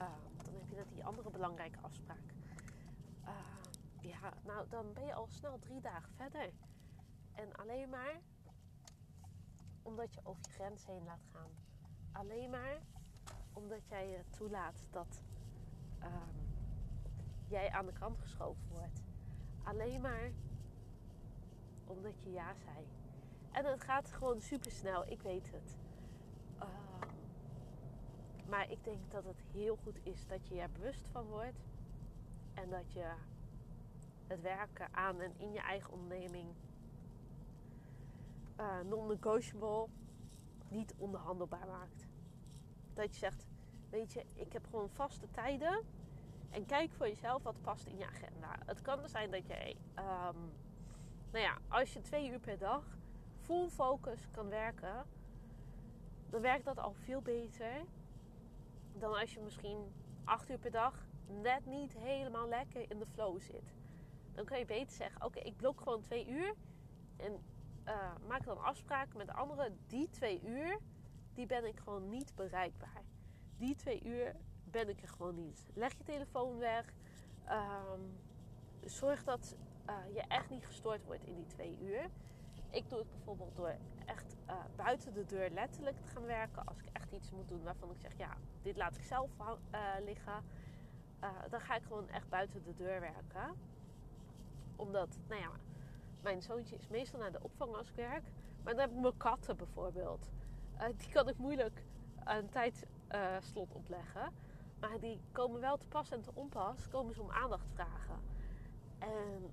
uh, 0.00 0.06
dan 0.54 0.62
heb 0.62 0.70
je 0.70 0.76
net 0.76 0.92
die 0.92 1.04
andere 1.04 1.30
belangrijke 1.30 1.78
afspraak. 1.80 2.34
Uh, 3.24 3.30
ja, 4.00 4.32
nou 4.44 4.68
dan 4.68 4.92
ben 4.92 5.06
je 5.06 5.14
al 5.14 5.26
snel 5.26 5.58
drie 5.58 5.80
dagen 5.80 6.12
verder. 6.12 6.52
En 7.32 7.56
alleen 7.56 7.88
maar 7.88 8.20
omdat 9.82 10.14
je 10.14 10.20
over 10.22 10.42
je 10.44 10.52
grens 10.52 10.86
heen 10.86 11.04
laat 11.04 11.24
gaan. 11.32 11.50
Alleen 12.12 12.50
maar 12.50 12.78
omdat 13.52 13.88
jij 13.88 14.08
je 14.08 14.24
toelaat 14.30 14.84
dat 14.90 15.22
um, 16.02 16.46
jij 17.48 17.70
aan 17.70 17.86
de 17.86 17.92
kant 17.92 18.18
geschoven 18.18 18.68
wordt. 18.68 19.02
Alleen 19.64 20.00
maar 20.00 20.30
omdat 21.86 22.22
je 22.22 22.30
ja 22.30 22.54
zei. 22.54 22.86
En 23.50 23.64
het 23.64 23.82
gaat 23.82 24.12
gewoon 24.12 24.40
super 24.40 24.70
snel, 24.70 25.06
ik 25.06 25.22
weet 25.22 25.50
het. 25.52 25.83
Maar 28.48 28.70
ik 28.70 28.84
denk 28.84 29.10
dat 29.10 29.24
het 29.24 29.42
heel 29.52 29.76
goed 29.76 29.98
is 30.02 30.26
dat 30.26 30.48
je 30.48 30.60
er 30.60 30.70
bewust 30.70 31.06
van 31.12 31.26
wordt. 31.26 31.58
En 32.54 32.70
dat 32.70 32.92
je 32.92 33.12
het 34.26 34.40
werken 34.40 34.94
aan 34.94 35.20
en 35.20 35.32
in 35.36 35.52
je 35.52 35.60
eigen 35.60 35.92
onderneming 35.92 36.46
uh, 38.60 38.80
non-negotiable 38.80 39.86
niet 40.68 40.94
onderhandelbaar 40.98 41.66
maakt. 41.66 42.06
Dat 42.94 43.12
je 43.12 43.18
zegt, 43.18 43.46
weet 43.90 44.12
je, 44.12 44.24
ik 44.34 44.52
heb 44.52 44.66
gewoon 44.70 44.90
vaste 44.90 45.30
tijden. 45.30 45.82
En 46.50 46.66
kijk 46.66 46.92
voor 46.92 47.08
jezelf 47.08 47.42
wat 47.42 47.60
past 47.60 47.86
in 47.86 47.98
je 47.98 48.06
agenda. 48.06 48.56
Het 48.66 48.82
kan 48.82 49.08
zijn 49.08 49.30
dat 49.30 49.46
jij, 49.46 49.76
um, 49.98 50.52
nou 51.30 51.44
ja, 51.44 51.58
als 51.68 51.92
je 51.92 52.00
twee 52.00 52.30
uur 52.30 52.38
per 52.38 52.58
dag 52.58 52.84
full 53.40 53.68
focus 53.68 54.28
kan 54.30 54.48
werken, 54.48 55.04
dan 56.30 56.40
werkt 56.40 56.64
dat 56.64 56.78
al 56.78 56.92
veel 56.92 57.20
beter 57.20 57.84
dan 58.94 59.14
als 59.14 59.34
je 59.34 59.40
misschien 59.40 59.92
acht 60.24 60.50
uur 60.50 60.58
per 60.58 60.70
dag 60.70 61.06
net 61.26 61.66
niet 61.66 61.92
helemaal 61.98 62.48
lekker 62.48 62.90
in 62.90 62.98
de 62.98 63.06
flow 63.06 63.40
zit. 63.40 63.74
Dan 64.32 64.44
kan 64.44 64.58
je 64.58 64.64
beter 64.64 64.96
zeggen: 64.96 65.24
Oké, 65.24 65.38
ik 65.38 65.56
blok 65.56 65.80
gewoon 65.80 66.00
twee 66.00 66.28
uur. 66.28 66.54
En 67.16 67.44
uh, 67.84 68.12
maak 68.28 68.44
dan 68.44 68.62
afspraken 68.62 69.16
met 69.16 69.30
anderen. 69.30 69.78
Die 69.86 70.10
twee 70.10 70.40
uur, 70.42 70.78
die 71.34 71.46
ben 71.46 71.64
ik 71.64 71.78
gewoon 71.78 72.08
niet 72.08 72.34
bereikbaar. 72.34 73.02
Die 73.56 73.74
twee 73.74 74.02
uur 74.04 74.36
ben 74.64 74.88
ik 74.88 75.02
er 75.02 75.08
gewoon 75.08 75.34
niet. 75.34 75.66
Leg 75.74 75.96
je 75.96 76.04
telefoon 76.04 76.58
weg. 76.58 76.92
Um, 77.50 78.18
zorg 78.84 79.24
dat 79.24 79.56
uh, 79.88 80.14
je 80.14 80.20
echt 80.20 80.50
niet 80.50 80.66
gestoord 80.66 81.04
wordt 81.04 81.24
in 81.24 81.34
die 81.34 81.46
twee 81.46 81.78
uur. 81.80 82.10
Ik 82.74 82.88
doe 82.88 82.98
het 82.98 83.10
bijvoorbeeld 83.10 83.56
door 83.56 83.76
echt 84.06 84.36
uh, 84.48 84.54
buiten 84.76 85.14
de 85.14 85.24
deur 85.24 85.50
letterlijk 85.50 86.00
te 86.00 86.06
gaan 86.06 86.24
werken. 86.24 86.66
Als 86.66 86.78
ik 86.78 86.88
echt 86.92 87.12
iets 87.12 87.30
moet 87.30 87.48
doen 87.48 87.62
waarvan 87.62 87.90
ik 87.90 88.00
zeg, 88.00 88.16
ja, 88.16 88.36
dit 88.62 88.76
laat 88.76 88.96
ik 88.96 89.02
zelf 89.02 89.30
liggen. 90.04 90.44
dan 91.50 91.60
ga 91.60 91.76
ik 91.76 91.82
gewoon 91.82 92.08
echt 92.08 92.28
buiten 92.28 92.62
de 92.62 92.74
deur 92.74 93.00
werken. 93.00 93.56
Omdat, 94.76 95.18
nou 95.28 95.40
ja, 95.40 95.50
mijn 96.22 96.42
zoontje 96.42 96.76
is 96.76 96.88
meestal 96.88 97.20
naar 97.20 97.32
de 97.32 97.42
opvang 97.42 97.74
als 97.74 97.88
ik 97.88 97.94
werk. 97.94 98.24
Maar 98.62 98.72
dan 98.72 98.82
heb 98.82 98.90
ik 98.90 99.00
mijn 99.00 99.16
katten 99.16 99.56
bijvoorbeeld. 99.56 100.30
Die 100.96 101.08
kan 101.08 101.28
ik 101.28 101.36
moeilijk 101.38 101.84
een 102.24 102.48
tijdslot 102.48 103.74
opleggen. 103.74 104.32
Maar 104.80 105.00
die 105.00 105.20
komen 105.32 105.60
wel 105.60 105.76
te 105.76 105.88
pas 105.88 106.10
en 106.10 106.20
te 106.20 106.30
onpas. 106.34 106.88
Komen 106.88 107.14
ze 107.14 107.22
om 107.22 107.30
aandacht 107.30 107.66
vragen. 107.74 108.20
En 108.98 109.52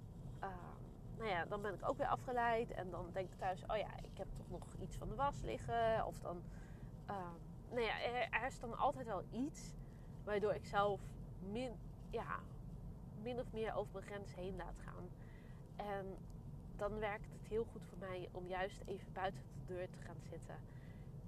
nou 1.22 1.34
ja, 1.34 1.46
dan 1.46 1.62
ben 1.62 1.74
ik 1.74 1.90
ook 1.90 1.98
weer 1.98 2.08
afgeleid. 2.08 2.72
En 2.72 2.90
dan 2.90 3.10
denk 3.14 3.30
ik 3.32 3.38
thuis, 3.38 3.62
oh 3.68 3.78
ja, 3.78 3.98
ik 3.98 4.18
heb 4.18 4.28
toch 4.36 4.50
nog 4.50 4.64
iets 4.80 4.98
van 4.98 5.10
de 5.10 5.16
was 5.16 5.42
liggen. 5.42 6.06
Of 6.06 6.20
dan, 6.20 6.44
ehm, 7.06 7.36
nou 7.70 7.82
ja, 7.82 8.02
er, 8.02 8.48
is 8.48 8.60
dan 8.60 8.78
altijd 8.78 9.06
wel 9.06 9.24
iets. 9.32 9.74
Waardoor 10.24 10.54
ik 10.54 10.66
zelf 10.66 11.02
min, 11.52 11.72
ja, 12.10 12.40
min 13.22 13.40
of 13.40 13.52
meer 13.54 13.76
over 13.76 13.94
mijn 13.94 14.06
grens 14.06 14.36
heen 14.36 14.56
laat 14.56 14.80
gaan. 14.86 15.10
En 15.76 16.18
dan 16.76 17.00
werkt 17.00 17.32
het 17.32 17.48
heel 17.48 17.64
goed 17.72 17.86
voor 17.90 17.98
mij 17.98 18.30
om 18.32 18.48
juist 18.48 18.82
even 18.86 19.14
buiten 19.14 19.44
de 19.44 19.74
deur 19.74 19.90
te 19.90 20.00
gaan 20.00 20.22
zitten. 20.30 20.56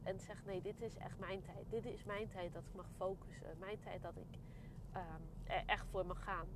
En 0.04 0.18
te 0.18 0.24
zeggen, 0.24 0.46
nee, 0.46 0.62
dit 0.62 0.82
is 0.82 0.98
echt 0.98 1.20
mijn 1.20 1.42
tijd. 1.42 1.70
Dit 1.70 1.86
is 1.86 2.04
mijn 2.04 2.28
tijd 2.28 2.54
dat 2.54 2.64
ik 2.64 2.76
mag 2.76 2.90
focussen. 2.98 3.58
Mijn 3.60 3.80
tijd 3.80 4.02
dat 4.02 4.18
ik 4.18 4.40
um, 4.96 5.30
er 5.44 5.64
echt 5.66 5.86
voor 5.92 6.06
mag 6.06 6.24
gaan. 6.24 6.48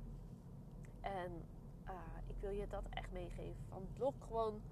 En 1.00 1.44
uh, 1.88 1.94
ik 2.26 2.36
wil 2.40 2.50
je 2.50 2.66
dat 2.66 2.84
echt 2.90 3.12
meegeven. 3.12 3.64
Van 3.68 3.88
blok 3.92 4.14
gewoon 4.26 4.62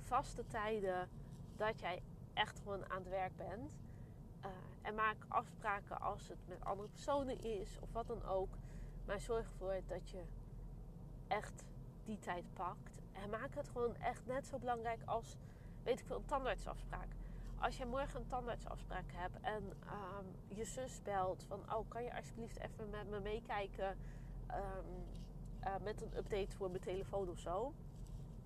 vaste 0.00 0.46
tijden 0.46 1.08
dat 1.56 1.80
jij 1.80 2.02
echt 2.34 2.58
gewoon 2.58 2.90
aan 2.90 2.98
het 2.98 3.08
werk 3.08 3.36
bent. 3.36 3.72
Uh, 4.44 4.50
en 4.82 4.94
maak 4.94 5.16
afspraken 5.28 6.00
als 6.00 6.28
het 6.28 6.38
met 6.48 6.64
andere 6.64 6.88
personen 6.88 7.40
is 7.40 7.78
of 7.80 7.92
wat 7.92 8.06
dan 8.06 8.24
ook. 8.24 8.56
Maar 9.06 9.20
zorg 9.20 9.46
ervoor 9.46 9.80
dat 9.86 10.10
je 10.10 10.22
echt 11.28 11.64
die 12.04 12.18
tijd 12.18 12.44
pakt. 12.52 13.00
En 13.12 13.30
maak 13.30 13.54
het 13.54 13.68
gewoon 13.68 13.96
echt 13.96 14.26
net 14.26 14.46
zo 14.46 14.58
belangrijk 14.58 15.00
als, 15.04 15.36
weet 15.82 16.00
ik 16.00 16.06
veel, 16.06 16.16
een 16.16 16.24
tandartsafspraak. 16.24 17.08
Als 17.58 17.76
je 17.76 17.86
morgen 17.86 18.20
een 18.20 18.26
tandartsafspraak 18.26 19.12
hebt 19.12 19.40
en 19.40 19.62
um, 19.64 20.56
je 20.56 20.64
zus 20.64 21.02
belt 21.02 21.44
van... 21.48 21.74
Oh, 21.74 21.88
kan 21.88 22.02
je 22.02 22.16
alsjeblieft 22.16 22.58
even 22.58 22.90
met 22.90 23.08
me 23.08 23.20
meekijken 23.20 23.96
um, 24.50 25.04
uh, 25.64 25.74
met 25.82 26.02
een 26.02 26.16
update 26.16 26.56
voor 26.56 26.70
mijn 26.70 26.82
telefoon 26.82 27.28
of 27.28 27.38
zo? 27.38 27.72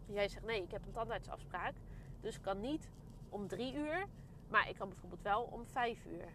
Jij 0.07 0.29
zegt, 0.29 0.45
nee, 0.45 0.63
ik 0.63 0.71
heb 0.71 0.87
een 0.87 0.93
tandartsafspraak. 0.93 1.75
Dus 2.21 2.37
ik 2.37 2.43
kan 2.43 2.61
niet 2.61 2.89
om 3.29 3.49
drie 3.49 3.75
uur, 3.75 4.07
maar 4.49 4.69
ik 4.69 4.77
kan 4.77 4.89
bijvoorbeeld 4.89 5.23
wel 5.23 5.43
om 5.43 5.67
vijf 5.67 6.05
uur. 6.07 6.29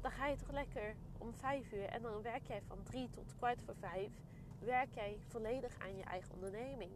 Dan 0.00 0.10
ga 0.10 0.26
je 0.26 0.36
toch 0.36 0.50
lekker 0.50 0.94
om 1.18 1.34
vijf 1.34 1.72
uur 1.72 1.84
en 1.84 2.02
dan 2.02 2.22
werk 2.22 2.46
jij 2.46 2.62
van 2.62 2.82
drie 2.82 3.10
tot 3.10 3.34
kwart 3.36 3.62
voor 3.62 3.74
vijf 3.80 4.10
werk 4.58 4.94
jij 4.94 5.18
volledig 5.26 5.78
aan 5.78 5.96
je 5.96 6.04
eigen 6.04 6.34
onderneming. 6.34 6.90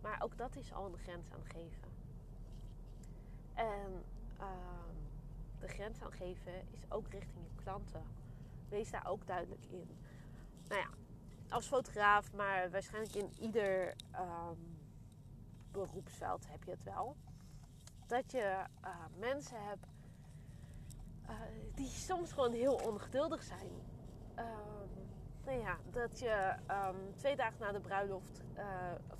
Maar 0.00 0.22
ook 0.22 0.38
dat 0.38 0.56
is 0.56 0.72
al 0.72 0.86
een 0.86 0.98
grens 0.98 1.30
aangeven. 1.30 1.90
En 3.54 4.04
uh, 4.40 4.46
de 5.58 5.68
grens 5.68 6.00
aangeven 6.02 6.52
is 6.70 6.90
ook 6.90 7.08
richting 7.08 7.44
je 7.44 7.62
klanten. 7.62 8.02
Wees 8.68 8.90
daar 8.90 9.06
ook 9.06 9.26
duidelijk 9.26 9.64
in. 9.70 9.96
Nou 10.68 10.80
ja, 10.80 10.88
als 11.52 11.66
fotograaf, 11.66 12.32
maar 12.32 12.70
waarschijnlijk 12.70 13.14
in 13.14 13.32
ieder 13.40 13.94
um, 14.14 14.78
beroepsveld 15.70 16.48
heb 16.48 16.64
je 16.64 16.70
het 16.70 16.82
wel. 16.82 17.16
Dat 18.06 18.32
je 18.32 18.64
uh, 18.84 18.88
mensen 19.18 19.64
hebt 19.64 19.86
uh, 21.30 21.36
die 21.74 21.88
soms 21.88 22.32
gewoon 22.32 22.52
heel 22.52 22.74
ongeduldig 22.74 23.42
zijn. 23.42 23.70
Um, 24.36 25.06
nou 25.44 25.58
ja, 25.58 25.76
dat 25.90 26.18
je 26.18 26.56
um, 26.70 27.16
twee 27.16 27.36
dagen 27.36 27.60
na 27.60 27.72
de 27.72 27.80
bruiloft 27.80 28.42
uh, 28.56 28.64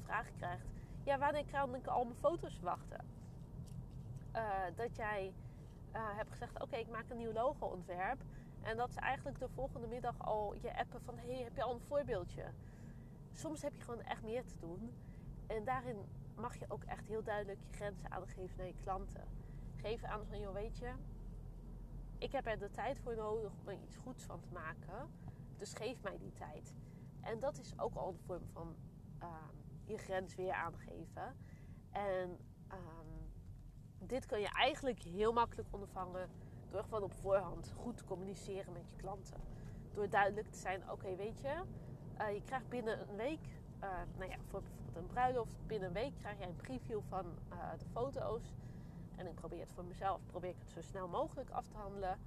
vragen 0.02 0.34
krijgt. 0.36 0.66
Ja, 1.04 1.18
wanneer 1.18 1.44
kan 1.50 1.74
ik 1.74 1.86
al 1.86 2.04
mijn 2.04 2.18
foto's 2.18 2.60
wachten? 2.60 3.10
Dat 4.74 4.96
jij 4.96 5.34
hebt 5.92 6.30
gezegd, 6.30 6.62
oké, 6.62 6.76
ik 6.76 6.88
maak 6.88 7.10
een 7.10 7.16
nieuw 7.16 7.32
logo-ontwerp. 7.32 8.22
En 8.62 8.76
dat 8.76 8.92
ze 8.92 9.00
eigenlijk 9.00 9.38
de 9.38 9.48
volgende 9.48 9.86
middag 9.86 10.18
al 10.18 10.54
je 10.54 10.78
appen 10.78 11.02
van... 11.02 11.18
hey, 11.18 11.42
heb 11.42 11.56
je 11.56 11.62
al 11.62 11.74
een 11.74 11.80
voorbeeldje? 11.80 12.44
Soms 13.32 13.62
heb 13.62 13.74
je 13.74 13.82
gewoon 13.82 14.02
echt 14.02 14.22
meer 14.22 14.44
te 14.44 14.58
doen. 14.58 14.94
En 15.46 15.64
daarin 15.64 15.96
mag 16.36 16.58
je 16.58 16.64
ook 16.68 16.84
echt 16.84 17.06
heel 17.06 17.22
duidelijk 17.22 17.60
je 17.60 17.76
grenzen 17.76 18.10
aangeven 18.10 18.56
naar 18.56 18.66
je 18.66 18.80
klanten. 18.82 19.24
Geef 19.76 20.02
aan 20.02 20.26
van, 20.26 20.40
joh, 20.40 20.52
weet 20.52 20.78
je... 20.78 20.92
Ik 22.18 22.32
heb 22.32 22.46
er 22.46 22.58
de 22.58 22.70
tijd 22.70 22.98
voor 22.98 23.16
nodig 23.16 23.52
om 23.60 23.68
er 23.68 23.82
iets 23.82 23.96
goeds 23.96 24.24
van 24.24 24.40
te 24.40 24.52
maken... 24.52 25.10
Dus 25.62 25.72
geef 25.72 26.02
mij 26.02 26.18
die 26.18 26.32
tijd. 26.32 26.74
En 27.20 27.40
dat 27.40 27.58
is 27.58 27.78
ook 27.78 27.94
al 27.94 28.08
een 28.08 28.18
vorm 28.26 28.46
van 28.52 28.76
um, 29.22 29.64
je 29.84 29.98
grens 29.98 30.34
weer 30.34 30.52
aangeven. 30.52 31.36
En 31.90 32.38
um, 32.72 33.30
dit 33.98 34.26
kun 34.26 34.40
je 34.40 34.48
eigenlijk 34.48 35.02
heel 35.02 35.32
makkelijk 35.32 35.68
ondervangen 35.70 36.30
door 36.72 36.82
gewoon 36.82 37.02
op 37.02 37.12
voorhand 37.12 37.72
goed 37.76 37.96
te 37.96 38.04
communiceren 38.04 38.72
met 38.72 38.90
je 38.90 38.96
klanten. 38.96 39.40
Door 39.92 40.08
duidelijk 40.08 40.50
te 40.50 40.58
zijn: 40.58 40.90
oké, 40.90 41.16
weet 41.16 41.40
je, 41.40 41.62
uh, 42.20 42.34
je 42.34 42.42
krijgt 42.42 42.68
binnen 42.68 43.00
een 43.00 43.16
week, 43.16 43.46
uh, 43.82 43.88
nou 44.16 44.30
ja, 44.30 44.36
voor 44.48 44.60
bijvoorbeeld 44.60 44.96
een 44.96 45.06
bruiloft, 45.06 45.66
binnen 45.66 45.88
een 45.88 45.94
week 45.94 46.12
krijg 46.18 46.38
jij 46.38 46.46
een 46.46 46.56
preview 46.56 47.00
van 47.08 47.26
uh, 47.52 47.70
de 47.78 47.84
foto's. 47.84 48.54
En 49.16 49.26
ik 49.26 49.34
probeer 49.34 49.60
het 49.60 49.72
voor 49.72 49.84
mezelf, 49.84 50.20
probeer 50.26 50.50
ik 50.50 50.58
het 50.58 50.70
zo 50.70 50.80
snel 50.80 51.08
mogelijk 51.08 51.50
af 51.50 51.68
te 51.68 51.76
handelen. 51.76 52.18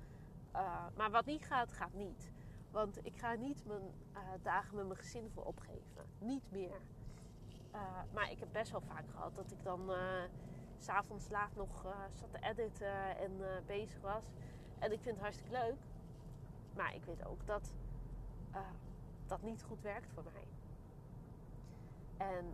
maar 0.96 1.12
wat 1.12 1.26
niet 1.26 1.46
gaat, 1.46 1.72
gaat 1.72 1.94
niet. 1.94 2.32
Want 2.72 3.06
ik 3.06 3.18
ga 3.18 3.34
niet 3.34 3.66
mijn 3.66 3.92
dagen 4.42 4.76
met 4.76 4.86
mijn 4.86 5.00
gezin 5.00 5.30
voor 5.30 5.44
opgeven. 5.44 6.06
Niet 6.20 6.52
meer. 6.52 6.82
Maar 8.14 8.32
ik 8.32 8.40
heb 8.40 8.50
best 8.52 8.72
wel 8.72 8.82
vaak 8.82 9.10
gehad 9.10 9.36
dat 9.36 9.52
ik 9.52 9.64
dan 9.64 9.92
s'avonds 10.78 11.30
laat 11.30 11.56
nog 11.56 11.86
zat 12.14 12.32
te 12.32 12.40
editen 12.42 13.18
en 13.18 13.32
bezig 13.66 14.02
was. 14.02 14.24
En 14.80 14.92
ik 14.92 15.02
vind 15.02 15.16
het 15.16 15.24
hartstikke 15.24 15.52
leuk. 15.52 15.80
Maar 16.76 16.96
ik 16.96 17.04
weet 17.06 17.26
ook 17.26 17.46
dat 17.46 17.74
dat 19.28 19.42
niet 19.42 19.64
goed 19.64 19.82
werkt 19.82 20.12
voor 20.14 20.24
mij. 20.24 20.48
En 22.28 22.54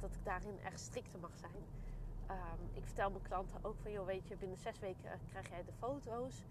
dat 0.00 0.14
ik 0.14 0.24
daarin 0.24 0.58
echt 0.64 0.80
strikter 0.80 1.20
mag 1.20 1.36
zijn. 1.36 1.62
Um, 2.30 2.68
ik 2.72 2.84
vertel 2.84 3.10
mijn 3.10 3.22
klanten 3.22 3.64
ook 3.64 3.76
van, 3.82 3.92
joh, 3.92 4.06
weet 4.06 4.28
je, 4.28 4.36
binnen 4.36 4.58
zes 4.58 4.78
weken 4.78 5.20
krijg 5.28 5.48
jij 5.48 5.64
de 5.64 5.72
foto's. 5.72 6.44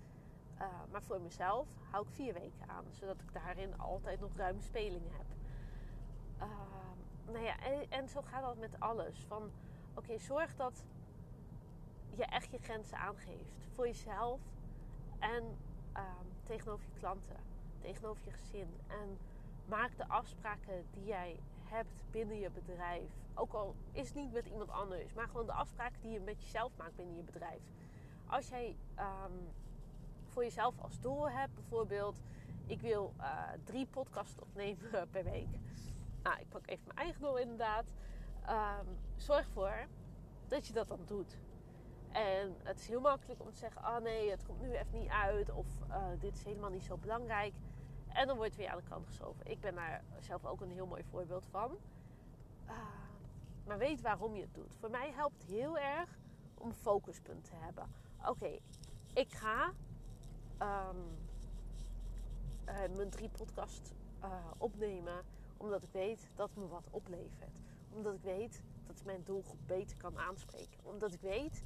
Maar 0.91 1.01
voor 1.01 1.21
mezelf 1.21 1.67
hou 1.89 2.07
ik 2.07 2.13
vier 2.13 2.33
weken 2.33 2.69
aan, 2.69 2.85
zodat 2.91 3.21
ik 3.21 3.33
daarin 3.33 3.79
altijd 3.79 4.19
nog 4.19 4.35
ruime 4.35 4.61
spelingen 4.61 5.11
heb. 5.11 5.25
Uh, 6.37 6.47
nou 7.31 7.45
ja, 7.45 7.59
en, 7.59 7.91
en, 7.91 8.09
zo 8.09 8.21
gaat 8.21 8.41
dat 8.41 8.57
met 8.57 8.79
alles. 8.79 9.25
Van 9.27 9.51
oké, 9.95 10.17
zorg 10.17 10.55
dat 10.55 10.83
je 12.15 12.25
echt 12.25 12.51
je 12.51 12.57
grenzen 12.57 12.97
aangeeft 12.97 13.67
voor 13.73 13.87
jezelf 13.87 14.39
en 15.19 15.43
uh, 15.95 16.03
tegenover 16.43 16.85
je 16.85 16.99
klanten, 16.99 17.37
tegenover 17.79 18.21
je 18.25 18.31
gezin. 18.31 18.67
En 18.87 19.17
maak 19.65 19.97
de 19.97 20.07
afspraken 20.07 20.85
die 20.91 21.05
jij 21.05 21.39
hebt 21.63 21.93
binnen 22.11 22.39
je 22.39 22.49
bedrijf. 22.49 23.09
Ook 23.33 23.53
al 23.53 23.75
is 23.91 24.07
het 24.07 24.15
niet 24.15 24.33
met 24.33 24.45
iemand 24.45 24.69
anders, 24.69 25.13
maar 25.13 25.27
gewoon 25.27 25.45
de 25.45 25.53
afspraken 25.53 26.01
die 26.01 26.11
je 26.11 26.19
met 26.19 26.43
jezelf 26.43 26.71
maakt 26.77 26.95
binnen 26.95 27.15
je 27.15 27.23
bedrijf. 27.23 27.61
Als 28.27 28.47
jij 28.47 28.75
um, 28.99 29.49
voor 30.31 30.43
jezelf 30.43 30.75
als 30.81 30.99
doel 30.99 31.29
hebt. 31.29 31.53
Bijvoorbeeld, 31.55 32.21
ik 32.65 32.81
wil 32.81 33.13
uh, 33.17 33.43
drie 33.63 33.85
podcasts 33.85 34.39
opnemen 34.39 35.07
per 35.11 35.23
week. 35.23 35.47
Nou, 36.23 36.39
ik 36.39 36.49
pak 36.49 36.67
even 36.67 36.83
mijn 36.85 36.97
eigen 36.97 37.21
doel 37.21 37.37
inderdaad. 37.37 37.85
Ehm, 38.45 38.85
zorg 39.15 39.45
ervoor 39.45 39.87
dat 40.47 40.67
je 40.67 40.73
dat 40.73 40.87
dan 40.87 40.99
doet. 41.05 41.37
En 42.11 42.55
het 42.63 42.79
is 42.79 42.87
heel 42.87 43.01
makkelijk 43.01 43.41
om 43.41 43.51
te 43.51 43.57
zeggen: 43.57 43.83
ah 43.83 43.95
oh 43.95 44.01
nee, 44.03 44.29
het 44.29 44.45
komt 44.45 44.61
nu 44.61 44.71
even 44.71 44.99
niet 44.99 45.09
uit. 45.09 45.49
Of 45.49 45.67
uh, 45.89 46.05
dit 46.19 46.35
is 46.35 46.43
helemaal 46.43 46.69
niet 46.69 46.83
zo 46.83 46.97
belangrijk. 46.97 47.53
En 48.07 48.27
dan 48.27 48.35
wordt 48.35 48.51
het 48.51 48.59
weer 48.59 48.69
aan 48.69 48.77
de 48.77 48.89
kant 48.89 49.05
geschoven. 49.05 49.51
Ik 49.51 49.59
ben 49.59 49.75
daar 49.75 50.03
zelf 50.19 50.45
ook 50.45 50.61
een 50.61 50.71
heel 50.71 50.85
mooi 50.85 51.03
voorbeeld 51.03 51.45
van. 51.45 51.77
Uh, 52.65 52.71
maar 53.65 53.77
weet 53.77 54.01
waarom 54.01 54.35
je 54.35 54.41
het 54.41 54.53
doet. 54.53 54.75
Voor 54.79 54.89
mij 54.89 55.11
helpt 55.11 55.43
heel 55.43 55.77
erg 55.77 56.17
om 56.57 56.67
een 56.67 56.73
focuspunt 56.73 57.43
te 57.43 57.55
hebben. 57.55 57.93
Oké, 58.25 58.59
ik 59.13 59.33
ga 59.33 59.73
um, 60.59 61.17
uh, 62.65 62.95
mijn 62.95 63.09
drie 63.09 63.29
podcast 63.29 63.93
opnemen. 64.57 65.23
Omdat 65.57 65.83
ik 65.83 65.91
weet 65.91 66.29
dat 66.35 66.49
het 66.49 66.57
me 66.57 66.67
wat 66.67 66.87
oplevert. 66.89 67.59
Omdat 67.89 68.13
ik 68.13 68.21
weet 68.21 68.61
dat 68.87 69.03
mijn 69.05 69.23
doelgroep 69.23 69.59
beter 69.65 69.97
kan 69.97 70.17
aanspreken. 70.17 70.79
Omdat 70.83 71.13
ik 71.13 71.21
weet 71.21 71.63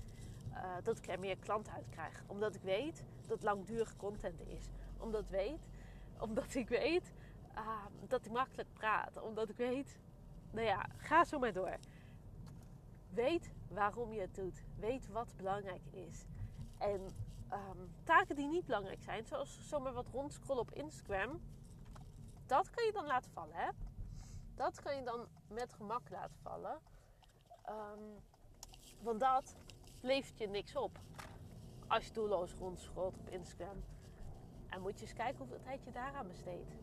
uh, 0.56 0.62
dat 0.84 0.98
ik 0.98 1.08
er 1.08 1.20
meer 1.20 1.38
klanten 1.38 1.74
uit 1.74 1.90
krijg. 1.90 2.24
Omdat 2.28 2.56
ik 2.56 2.62
weet 2.62 3.04
dat 3.28 3.44
langdurige 3.44 3.96
content 3.96 4.42
is. 4.48 4.70
Omdat 4.98 5.22
ik 5.22 5.30
weet, 5.30 5.68
omdat 6.20 6.54
ik 6.54 6.70
weet 6.70 7.14
uh, 7.56 7.86
dat 8.08 8.26
ik 8.26 8.32
makkelijk 8.32 8.74
praat. 8.74 9.22
Omdat 9.22 9.50
ik 9.50 9.58
weet, 9.58 10.00
nou 10.52 10.66
ja, 10.68 10.86
ga 10.98 11.24
zo 11.24 11.40
maar 11.40 11.54
door. 11.54 11.78
Weet 13.10 13.52
waarom 13.68 14.14
je 14.14 14.22
het 14.22 14.36
doet. 14.36 14.64
Weet 14.80 15.08
wat 15.08 15.34
belangrijk 15.38 15.86
is. 15.92 16.26
En 16.78 17.02
um, 17.52 17.94
taken 18.04 18.36
die 18.36 18.48
niet 18.48 18.66
belangrijk 18.66 19.02
zijn, 19.04 19.26
zoals 19.26 19.68
zomaar 19.68 19.94
wat 19.94 20.08
rondscrollen 20.08 20.62
op 20.62 20.72
Instagram, 20.72 21.42
dat 22.46 22.70
kan 22.70 22.86
je 22.86 22.92
dan 22.92 23.06
laten 23.06 23.32
vallen. 23.32 23.56
Hè? 23.56 23.70
Dat 24.56 24.82
kan 24.82 24.96
je 24.96 25.04
dan 25.04 25.28
met 25.48 25.74
gemak 25.74 26.10
laten 26.10 26.38
vallen. 26.42 26.80
Um, 27.70 28.24
want 29.02 29.20
dat 29.20 29.56
levert 30.06 30.38
je 30.38 30.48
niks 30.48 30.76
op. 30.76 31.00
Als 31.88 32.06
je 32.06 32.14
doelloos 32.14 32.54
rondscrollt 32.54 33.18
op 33.18 33.30
Instagram. 33.30 33.84
En 34.70 34.82
moet 34.82 35.00
je 35.00 35.06
eens 35.06 35.14
kijken 35.14 35.38
hoeveel 35.38 35.62
tijd 35.64 35.84
je 35.84 35.92
daaraan 35.92 36.28
besteedt. 36.28 36.76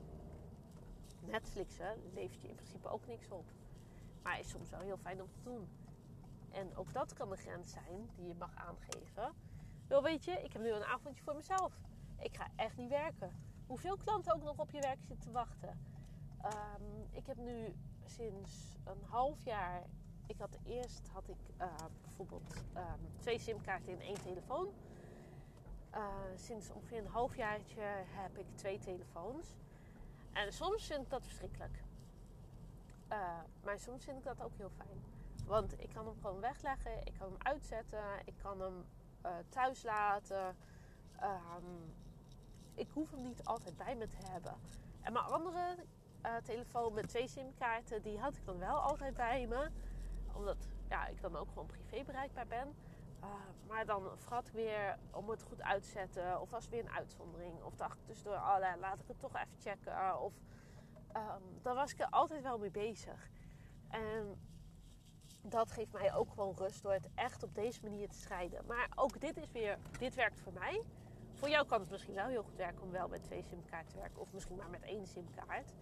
Netflixen 1.21 2.13
levert 2.15 2.43
je 2.43 2.49
in 2.49 2.55
principe 2.55 2.89
ook 2.89 3.07
niks 3.07 3.31
op. 3.31 3.45
Maar 4.23 4.39
is 4.39 4.49
soms 4.49 4.71
wel 4.71 4.81
heel 4.81 4.97
fijn 4.97 5.23
om 5.23 5.31
te 5.31 5.43
doen. 5.43 5.69
En 6.51 6.77
ook 6.77 6.93
dat 6.93 7.13
kan 7.13 7.31
de 7.31 7.37
grens 7.37 7.73
zijn 7.73 8.11
die 8.17 8.27
je 8.27 8.35
mag 8.35 8.55
aangeven. 8.55 9.33
Wel 9.89 10.03
weet 10.03 10.25
je, 10.25 10.33
ik 10.33 10.53
heb 10.53 10.63
nu 10.63 10.71
een 10.71 10.85
avondje 10.85 11.23
voor 11.23 11.35
mezelf. 11.35 11.75
Ik 12.19 12.37
ga 12.37 12.47
echt 12.57 12.77
niet 12.77 12.89
werken. 12.89 13.33
Hoeveel 13.67 13.97
klanten 13.97 14.35
ook 14.35 14.43
nog 14.43 14.59
op 14.59 14.71
je 14.71 14.81
werk 14.81 15.01
zitten 15.01 15.19
te 15.19 15.31
wachten. 15.31 15.81
Um, 16.45 17.09
ik 17.11 17.27
heb 17.27 17.37
nu 17.37 17.75
sinds 18.05 18.77
een 18.85 19.03
half 19.03 19.45
jaar 19.45 19.87
ik 20.33 20.39
had 20.39 20.59
eerst 20.65 21.09
had 21.09 21.29
ik 21.29 21.37
uh, 21.61 21.67
bijvoorbeeld 22.03 22.55
um, 22.77 23.19
twee 23.19 23.39
simkaarten 23.39 23.93
in 23.93 24.01
één 24.01 24.23
telefoon. 24.23 24.69
Uh, 25.95 26.07
sinds 26.37 26.71
ongeveer 26.71 26.99
een 26.99 27.07
halfjaartje 27.07 27.83
heb 28.07 28.39
ik 28.39 28.47
twee 28.55 28.79
telefoons. 28.79 29.47
En 30.33 30.53
soms 30.53 30.87
vind 30.87 31.03
ik 31.03 31.11
dat 31.11 31.23
verschrikkelijk. 31.23 31.83
Uh, 33.11 33.39
maar 33.65 33.79
soms 33.79 34.05
vind 34.05 34.19
ik 34.19 34.25
dat 34.25 34.43
ook 34.43 34.57
heel 34.57 34.71
fijn. 34.71 35.05
Want 35.47 35.81
ik 35.81 35.91
kan 35.95 36.07
hem 36.07 36.17
gewoon 36.21 36.41
wegleggen, 36.41 36.99
ik 37.05 37.15
kan 37.19 37.29
hem 37.29 37.43
uitzetten, 37.43 38.05
ik 38.25 38.35
kan 38.43 38.61
hem 38.61 38.85
thuis 39.49 39.83
laten. 39.83 40.57
Um, 41.23 41.95
ik 42.75 42.89
hoef 42.93 43.11
hem 43.11 43.23
niet 43.23 43.45
altijd 43.45 43.77
bij 43.77 43.97
me 43.97 44.07
te 44.07 44.27
hebben. 44.31 44.55
En 45.01 45.13
mijn 45.13 45.25
andere 45.25 45.77
telefoon 46.43 46.95
met 46.95 47.09
twee 47.09 47.29
simkaarten, 47.29 48.03
die 48.03 48.19
had 48.19 48.37
ik 48.37 48.45
dan 48.45 48.59
wel 48.59 48.79
altijd 48.79 49.15
bij 49.15 49.47
me 49.47 49.71
omdat 50.35 50.69
ja, 50.89 51.07
ik 51.07 51.21
dan 51.21 51.37
ook 51.37 51.49
gewoon 51.49 51.67
privé 51.67 52.05
bereikbaar 52.05 52.47
ben. 52.47 52.75
Uh, 53.25 53.29
maar 53.69 53.87
dan 53.87 54.03
vrat 54.17 54.47
ik 54.47 54.53
weer 54.53 54.99
om 55.11 55.29
het 55.29 55.43
goed 55.43 55.63
uit 55.63 55.83
te 55.83 55.89
zetten. 55.89 56.41
Of 56.41 56.51
was 56.51 56.69
weer 56.69 56.81
een 56.81 56.91
uitzondering. 56.91 57.63
Of 57.63 57.75
dacht 57.75 57.99
ik 57.99 58.07
tussendoor, 58.07 58.35
oh, 58.35 58.59
laat 58.81 59.01
ik 59.01 59.09
het 59.09 59.19
toch 59.19 59.35
even 59.35 59.61
checken. 59.61 60.21
Of 60.21 60.33
um, 61.17 61.63
dan 61.63 61.75
was 61.75 61.93
ik 61.93 62.01
er 62.01 62.11
altijd 62.11 62.43
wel 62.43 62.59
mee 62.59 62.71
bezig. 62.71 63.31
En 63.89 64.41
dat 65.43 65.71
geeft 65.71 65.93
mij 65.93 66.15
ook 66.15 66.31
gewoon 66.31 66.55
rust 66.57 66.83
door 66.83 66.93
het 66.93 67.09
echt 67.15 67.43
op 67.43 67.55
deze 67.55 67.81
manier 67.83 68.09
te 68.09 68.17
strijden. 68.17 68.67
Maar 68.67 68.89
ook 68.95 69.21
dit 69.21 69.37
is 69.37 69.51
weer, 69.53 69.79
dit 69.99 70.15
werkt 70.15 70.41
voor 70.41 70.53
mij. 70.53 70.83
Voor 71.33 71.49
jou 71.49 71.67
kan 71.67 71.81
het 71.81 71.91
misschien 71.91 72.15
wel 72.15 72.27
heel 72.27 72.43
goed 72.43 72.57
werken 72.57 72.83
om 72.83 72.91
wel 72.91 73.09
met 73.09 73.23
twee 73.23 73.43
simkaarten 73.43 73.93
te 73.93 73.99
werken. 73.99 74.21
Of 74.21 74.33
misschien 74.33 74.57
maar 74.57 74.71
met 74.71 74.83
één 74.83 75.07
simkaart. 75.07 75.73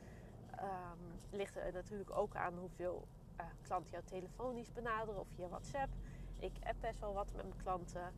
Um, 0.61 1.21
ligt 1.31 1.57
er 1.57 1.73
natuurlijk 1.73 2.11
ook 2.11 2.37
aan 2.37 2.59
hoeveel 2.59 3.09
uh, 3.41 3.47
klanten 3.63 3.91
jou 3.91 4.05
telefonisch 4.05 4.73
benaderen 4.73 5.21
of 5.21 5.29
via 5.35 5.49
WhatsApp. 5.49 5.93
Ik 6.39 6.53
app 6.63 6.81
best 6.81 7.01
wel 7.01 7.13
wat 7.13 7.33
met 7.35 7.49
mijn 7.49 7.63
klanten. 7.63 8.13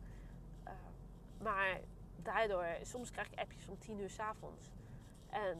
Uh, 0.67 0.71
maar 1.41 1.79
daardoor, 2.15 2.65
soms 2.81 3.11
krijg 3.11 3.31
ik 3.31 3.39
appjes 3.39 3.67
om 3.67 3.77
10 3.77 3.99
uur 3.99 4.09
s 4.09 4.19
avonds. 4.19 4.71
En 5.29 5.57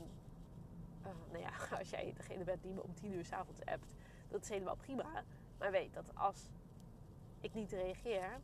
uh, 1.02 1.08
nou 1.32 1.43
ja, 1.43 1.52
als 1.80 1.89
jij 1.89 2.13
degene 2.15 2.43
bent 2.43 2.62
die 2.62 2.71
me 2.71 2.84
om 2.84 2.93
10 2.93 3.13
uur 3.13 3.26
s 3.26 3.32
avonds 3.32 3.65
appt, 3.65 3.93
dat 4.28 4.41
is 4.41 4.49
helemaal 4.49 4.76
prima. 4.76 5.23
Maar 5.58 5.71
weet 5.71 5.93
dat 5.93 6.15
als 6.15 6.49
ik 7.39 7.54
niet 7.54 7.71
reageer, 7.71 8.39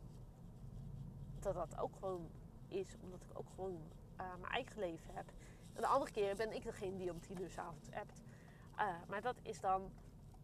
dat 1.38 1.54
dat 1.54 1.78
ook 1.78 1.94
gewoon 1.98 2.30
is 2.68 2.96
omdat 3.02 3.22
ik 3.22 3.38
ook 3.38 3.48
gewoon 3.54 3.80
mijn 4.14 4.52
eigen 4.52 4.80
leven 4.80 5.14
heb. 5.14 5.26
En 5.74 5.80
de 5.80 5.86
andere 5.86 6.10
keer 6.10 6.36
ben 6.36 6.54
ik 6.54 6.62
degene 6.62 6.96
die 6.96 7.10
om 7.10 7.20
10 7.20 7.40
uur 7.40 7.50
s 7.50 7.58
avonds 7.58 7.92
appt. 7.92 8.22
maar 9.08 9.20
dat 9.20 9.36
is 9.42 9.60
dan 9.60 9.90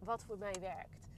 wat 0.06 0.24
voor 0.24 0.38
mij 0.38 0.56
werkt. 0.60 1.08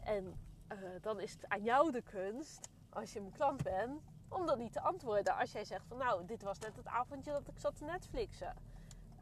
En 0.00 0.34
uh, 0.72 0.78
dan 1.00 1.20
is 1.20 1.32
het 1.32 1.48
aan 1.48 1.62
jou 1.62 1.92
de 1.92 2.02
kunst, 2.02 2.68
als 2.90 3.12
je 3.12 3.20
mijn 3.20 3.32
klant 3.32 3.62
bent, 3.62 4.02
om 4.28 4.46
dan 4.46 4.58
niet 4.58 4.72
te 4.72 4.80
antwoorden. 4.80 5.36
Als 5.36 5.52
jij 5.52 5.64
zegt 5.64 5.86
van 5.86 5.98
nou, 5.98 6.26
dit 6.26 6.42
was 6.42 6.58
net 6.58 6.76
het 6.76 6.86
avondje 6.86 7.30
dat 7.30 7.48
ik 7.48 7.58
zat 7.58 7.76
te 7.76 7.84
Netflixen. 7.84 8.54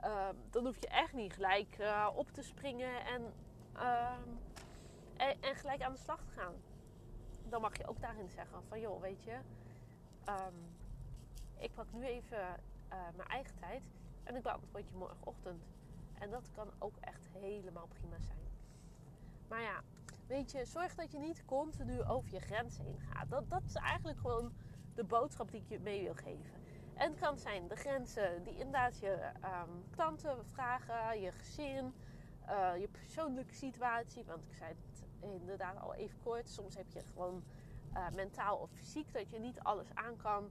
Uh, 0.04 0.28
dan 0.50 0.64
hoef 0.64 0.80
je 0.80 0.88
echt 0.88 1.12
niet 1.12 1.32
gelijk 1.32 1.78
uh, 1.80 2.08
op 2.14 2.30
te 2.30 2.42
springen 2.42 3.06
en, 3.06 3.32
ehm, 3.72 4.28
en, 5.16 5.42
en, 5.42 5.54
gelijk 5.54 5.82
aan 5.82 5.92
de 5.92 5.98
slag 5.98 6.24
te 6.24 6.32
gaan. 6.32 6.54
Dan 7.48 7.60
mag 7.60 7.76
je 7.76 7.86
ook 7.86 8.00
daarin 8.00 8.28
zeggen 8.28 8.62
van 8.68 8.80
joh, 8.80 9.00
weet 9.00 9.24
je, 9.24 9.38
um, 10.28 10.76
ik 11.58 11.74
pak 11.74 11.86
nu 11.92 12.04
even 12.04 12.38
uh, 12.38 12.96
mijn 13.16 13.28
eigen 13.28 13.58
tijd 13.58 13.82
en 14.24 14.36
ik 14.36 14.42
beantwoord 14.42 14.88
je 14.88 14.96
morgenochtend. 14.96 15.64
En 16.18 16.30
dat 16.30 16.50
kan 16.52 16.70
ook 16.78 16.96
echt 17.00 17.28
helemaal 17.32 17.86
prima 17.86 18.18
zijn. 18.18 18.51
Maar 19.48 19.60
ja, 19.60 19.82
weet 20.26 20.50
je, 20.52 20.64
zorg 20.64 20.94
dat 20.94 21.12
je 21.12 21.18
niet 21.18 21.44
continu 21.44 22.02
over 22.02 22.32
je 22.32 22.40
grens 22.40 22.78
heen 22.78 23.00
gaat. 23.00 23.30
Dat, 23.30 23.50
dat 23.50 23.62
is 23.64 23.74
eigenlijk 23.74 24.18
gewoon 24.18 24.52
de 24.94 25.04
boodschap 25.04 25.50
die 25.50 25.60
ik 25.60 25.68
je 25.68 25.80
mee 25.80 26.02
wil 26.02 26.14
geven. 26.14 26.60
En 26.94 27.10
het 27.10 27.20
kan 27.20 27.38
zijn 27.38 27.68
de 27.68 27.76
grenzen 27.76 28.42
die 28.42 28.52
inderdaad 28.52 28.98
je 28.98 29.30
um, 29.44 29.84
klanten 29.90 30.46
vragen, 30.46 31.20
je 31.20 31.32
gezin, 31.32 31.94
uh, 32.48 32.72
je 32.78 32.88
persoonlijke 32.88 33.54
situatie. 33.54 34.24
Want 34.24 34.44
ik 34.44 34.54
zei 34.54 34.68
het 34.68 35.04
inderdaad 35.20 35.80
al 35.80 35.94
even 35.94 36.18
kort. 36.22 36.48
Soms 36.48 36.74
heb 36.74 36.90
je 36.90 37.02
gewoon 37.12 37.44
uh, 37.94 38.08
mentaal 38.14 38.56
of 38.56 38.70
fysiek 38.70 39.12
dat 39.12 39.30
je 39.30 39.38
niet 39.38 39.60
alles 39.60 39.94
aan 39.94 40.16
kan. 40.16 40.50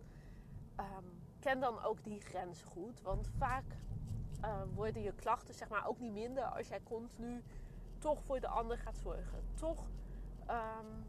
Um, 0.79 1.21
ken 1.39 1.59
dan 1.59 1.83
ook 1.83 2.03
die 2.03 2.21
grenzen 2.21 2.67
goed. 2.67 3.01
Want 3.01 3.29
vaak 3.37 3.63
uh, 4.41 4.61
worden 4.73 5.01
je 5.01 5.13
klachten 5.13 5.53
zeg 5.53 5.69
maar 5.69 5.87
ook 5.87 5.99
niet 5.99 6.13
minder 6.13 6.43
als 6.43 6.67
jij 6.67 6.83
continu 6.83 7.43
toch 8.01 8.23
voor 8.23 8.39
de 8.39 8.47
ander 8.47 8.77
gaat 8.77 8.97
zorgen. 8.97 9.43
Toch, 9.53 9.87
um, 10.49 11.05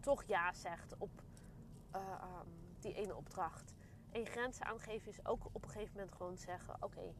toch 0.00 0.24
ja 0.24 0.52
zegt 0.52 0.94
op 0.98 1.22
uh, 1.94 2.00
um, 2.00 2.52
die 2.80 2.94
ene 2.94 3.14
opdracht. 3.14 3.74
En 4.10 4.20
je 4.20 4.26
grenzen 4.26 4.66
aangeven 4.66 5.08
is 5.08 5.26
ook 5.26 5.46
op 5.52 5.64
een 5.64 5.70
gegeven 5.70 5.92
moment 5.94 6.14
gewoon 6.14 6.36
zeggen: 6.36 6.82
Oké, 6.82 7.12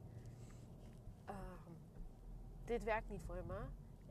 um, 1.28 1.76
dit 2.64 2.84
werkt 2.84 3.08
niet 3.08 3.22
voor 3.22 3.44
me. 3.46 3.60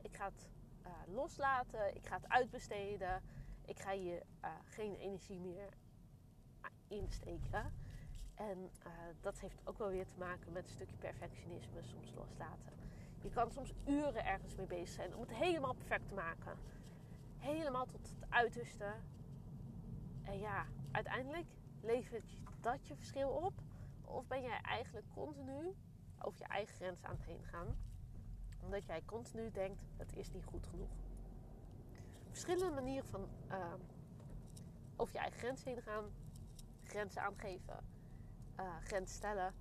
Ik 0.02 0.16
ga 0.16 0.24
het 0.24 0.48
uh, 0.86 1.14
loslaten. 1.14 1.94
Ik 1.96 2.06
ga 2.06 2.16
het 2.16 2.28
uitbesteden. 2.28 3.22
Ik 3.64 3.78
ga 3.78 3.92
hier 3.92 4.22
uh, 4.44 4.50
geen 4.64 4.94
energie 4.96 5.40
meer 5.40 5.68
insteken. 6.88 7.72
En 8.34 8.70
dat 9.20 9.38
heeft 9.40 9.60
ook 9.64 9.78
wel 9.78 9.88
weer 9.88 10.06
te 10.06 10.18
maken 10.18 10.52
met 10.52 10.64
een 10.64 10.70
stukje 10.70 10.96
perfectionisme, 10.96 11.82
soms 11.82 12.12
loslaten. 12.14 12.85
Je 13.26 13.32
kan 13.32 13.50
soms 13.50 13.72
uren 13.86 14.24
ergens 14.24 14.54
mee 14.54 14.66
bezig 14.66 14.88
zijn 14.88 15.14
om 15.14 15.20
het 15.20 15.32
helemaal 15.32 15.74
perfect 15.74 16.08
te 16.08 16.14
maken. 16.14 16.58
Helemaal 17.36 17.86
tot 17.86 18.08
het 18.08 18.30
uiterste. 18.30 18.94
En 20.22 20.38
ja, 20.38 20.66
uiteindelijk 20.90 21.46
levert 21.80 22.40
dat 22.60 22.86
je 22.86 22.96
verschil 22.96 23.28
op? 23.28 23.52
Of 24.04 24.26
ben 24.26 24.42
jij 24.42 24.60
eigenlijk 24.60 25.06
continu 25.14 25.74
over 26.18 26.38
je 26.38 26.46
eigen 26.46 26.74
grens 26.74 27.02
aan 27.02 27.14
het 27.14 27.24
heen 27.24 27.44
gaan? 27.44 27.76
Omdat 28.62 28.86
jij 28.86 29.02
continu 29.04 29.50
denkt, 29.50 29.84
het 29.96 30.16
is 30.16 30.30
niet 30.30 30.44
goed 30.44 30.66
genoeg. 30.66 30.90
Verschillende 32.28 32.74
manieren 32.74 33.08
van 33.08 33.28
uh, 33.50 33.74
over 34.96 35.14
je 35.14 35.20
eigen 35.20 35.38
grens 35.38 35.64
heen 35.64 35.82
gaan. 35.82 36.04
Grenzen 36.82 37.22
aangeven. 37.22 37.84
Uh, 38.60 38.76
grenzen 38.76 39.16
stellen. 39.16 39.54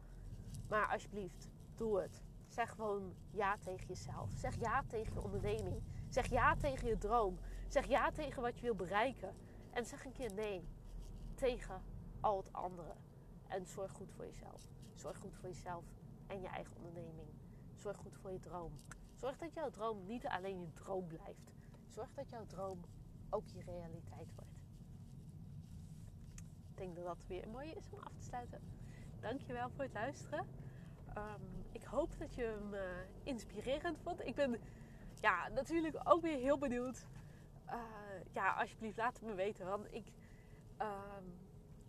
Maar 0.70 0.88
alsjeblieft, 0.88 1.50
doe 1.76 2.02
het 2.02 2.24
Zeg 2.56 2.70
gewoon 2.70 3.16
ja 3.32 3.58
tegen 3.58 3.88
jezelf. 3.88 4.32
Zeg 4.32 4.60
ja 4.60 4.84
tegen 4.88 5.14
je 5.14 5.22
onderneming. 5.22 5.82
Zeg 6.10 6.26
ja 6.26 6.56
tegen 6.56 6.88
je 6.88 6.98
droom. 6.98 7.40
Zeg 7.68 7.86
ja 7.88 8.12
tegen 8.12 8.42
wat 8.42 8.56
je 8.56 8.62
wil 8.62 8.76
bereiken. 8.76 9.36
En 9.72 9.86
zeg 9.86 10.06
een 10.06 10.12
keer 10.12 10.34
nee 10.34 10.68
tegen 11.34 11.82
al 12.20 12.38
het 12.38 12.54
andere. 12.54 12.94
En 13.48 13.66
zorg 13.66 13.92
goed 13.92 14.12
voor 14.12 14.26
jezelf. 14.26 14.70
Zorg 14.94 15.18
goed 15.18 15.36
voor 15.36 15.50
jezelf 15.50 15.86
en 16.28 16.42
je 16.42 16.48
eigen 16.48 16.76
onderneming. 16.76 17.30
Zorg 17.74 17.98
goed 17.98 18.18
voor 18.18 18.32
je 18.32 18.40
droom. 18.40 18.80
Zorg 19.14 19.38
dat 19.38 19.54
jouw 19.54 19.70
droom 19.70 20.06
niet 20.06 20.28
alleen 20.28 20.62
je 20.62 20.74
droom 20.74 21.08
blijft. 21.08 21.54
Zorg 21.88 22.14
dat 22.14 22.30
jouw 22.30 22.46
droom 22.46 22.80
ook 23.30 23.48
je 23.48 23.62
realiteit 23.62 24.36
wordt. 24.36 24.60
Ik 26.70 26.78
denk 26.78 26.96
dat 26.96 27.06
dat 27.06 27.28
weer 27.28 27.50
mooi 27.50 27.72
is 27.72 27.90
om 27.90 28.00
af 28.00 28.14
te 28.14 28.24
sluiten. 28.24 28.62
Dankjewel 29.20 29.70
voor 29.70 29.84
het 29.84 29.94
luisteren. 29.94 30.65
Ehm, 31.16 31.42
ik 31.72 31.84
hoop 31.84 32.18
dat 32.20 32.36
je 32.36 32.44
hem 32.44 32.74
uh, 32.74 32.82
inspirerend 33.24 34.00
vond. 34.00 34.28
Ik 34.28 34.36
ben 34.36 34.62
ja, 35.22 35.48
natuurlijk 35.48 36.00
ook 36.04 36.22
weer 36.22 36.38
heel 36.38 36.58
benieuwd. 36.58 37.06
Uh, 37.68 37.74
ja, 38.32 38.54
alsjeblieft 38.54 38.98
laat 38.98 39.14
het 39.14 39.28
me 39.28 39.34
weten. 39.34 39.66
Want 39.66 39.94
ik 39.94 40.08
uh, 40.82 40.88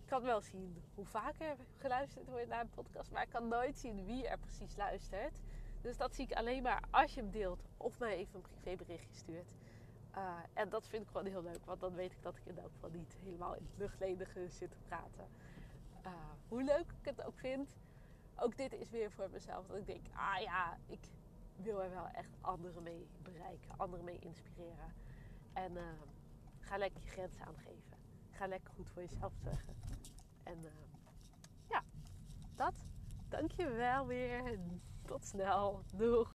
kan 0.05 0.23
wel 0.23 0.41
zien 0.41 0.83
hoe 0.95 1.05
vaak 1.05 1.41
er 1.41 1.57
geluisterd 1.77 2.29
wordt 2.29 2.49
naar 2.49 2.61
een 2.61 2.71
podcast. 2.71 3.11
Maar 3.11 3.23
ik 3.23 3.29
kan 3.29 3.49
nooit 3.49 3.79
zien 3.79 4.05
wie 4.05 4.29
er 4.29 4.39
precies 4.39 4.77
luistert. 4.77 5.41
Dus 5.81 5.97
dat 5.97 6.15
zie 6.15 6.25
ik 6.25 6.33
alleen 6.33 6.63
maar 6.63 6.83
als 6.91 7.15
je 7.15 7.21
hem 7.21 7.31
deelt 7.31 7.65
of 7.77 7.99
mij 7.99 8.17
even 8.17 8.35
een 8.35 8.41
privéberichtje 8.41 9.15
stuurt. 9.15 9.55
Uh, 10.17 10.39
en 10.53 10.69
dat 10.69 10.87
vind 10.87 11.03
ik 11.03 11.09
gewoon 11.09 11.27
heel 11.27 11.43
leuk, 11.43 11.65
want 11.65 11.81
dan 11.81 11.95
weet 11.95 12.13
ik 12.13 12.23
dat 12.23 12.37
ik 12.37 12.47
in 12.47 12.59
elk 12.59 12.73
geval 12.73 12.91
niet 12.91 13.17
helemaal 13.23 13.55
in 13.55 13.67
het 13.69 13.79
luchtledige 13.79 14.49
zit 14.49 14.71
te 14.71 14.79
praten. 14.89 15.29
Hoe 16.49 16.63
leuk 16.63 16.93
ik 17.01 17.05
het 17.05 17.25
ook 17.25 17.39
vind, 17.39 17.77
ook 18.37 18.57
dit 18.57 18.73
is 18.73 18.91
weer 18.91 19.11
voor 19.11 19.31
mezelf. 19.31 19.67
Dat 19.67 19.77
ik 19.77 19.87
denk, 19.87 20.07
ah 20.13 20.41
ja, 20.41 20.79
ik 20.87 21.09
wil 21.57 21.83
er 21.83 21.91
wel 21.91 22.07
echt 22.09 22.31
anderen 22.41 22.83
mee 22.83 23.09
bereiken, 23.23 23.71
anderen 23.77 24.05
mee 24.05 24.19
inspireren. 24.19 24.95
En 25.53 25.73
uh, 25.73 25.83
ga 26.61 26.77
lekker 26.77 27.03
je 27.03 27.09
grenzen 27.09 27.47
aangeven. 27.47 27.97
Ga 28.31 28.47
lekker 28.47 28.73
goed 28.75 28.91
voor 28.91 29.03
jezelf 29.03 29.33
zorgen. 29.43 29.75
En 30.43 30.59
ja, 31.69 31.83
dat. 32.55 32.85
Dank 33.29 33.51
je 33.51 33.69
wel 33.69 34.07
weer. 34.07 34.59
Tot 35.05 35.25
snel. 35.25 35.83
Doeg. 35.95 36.36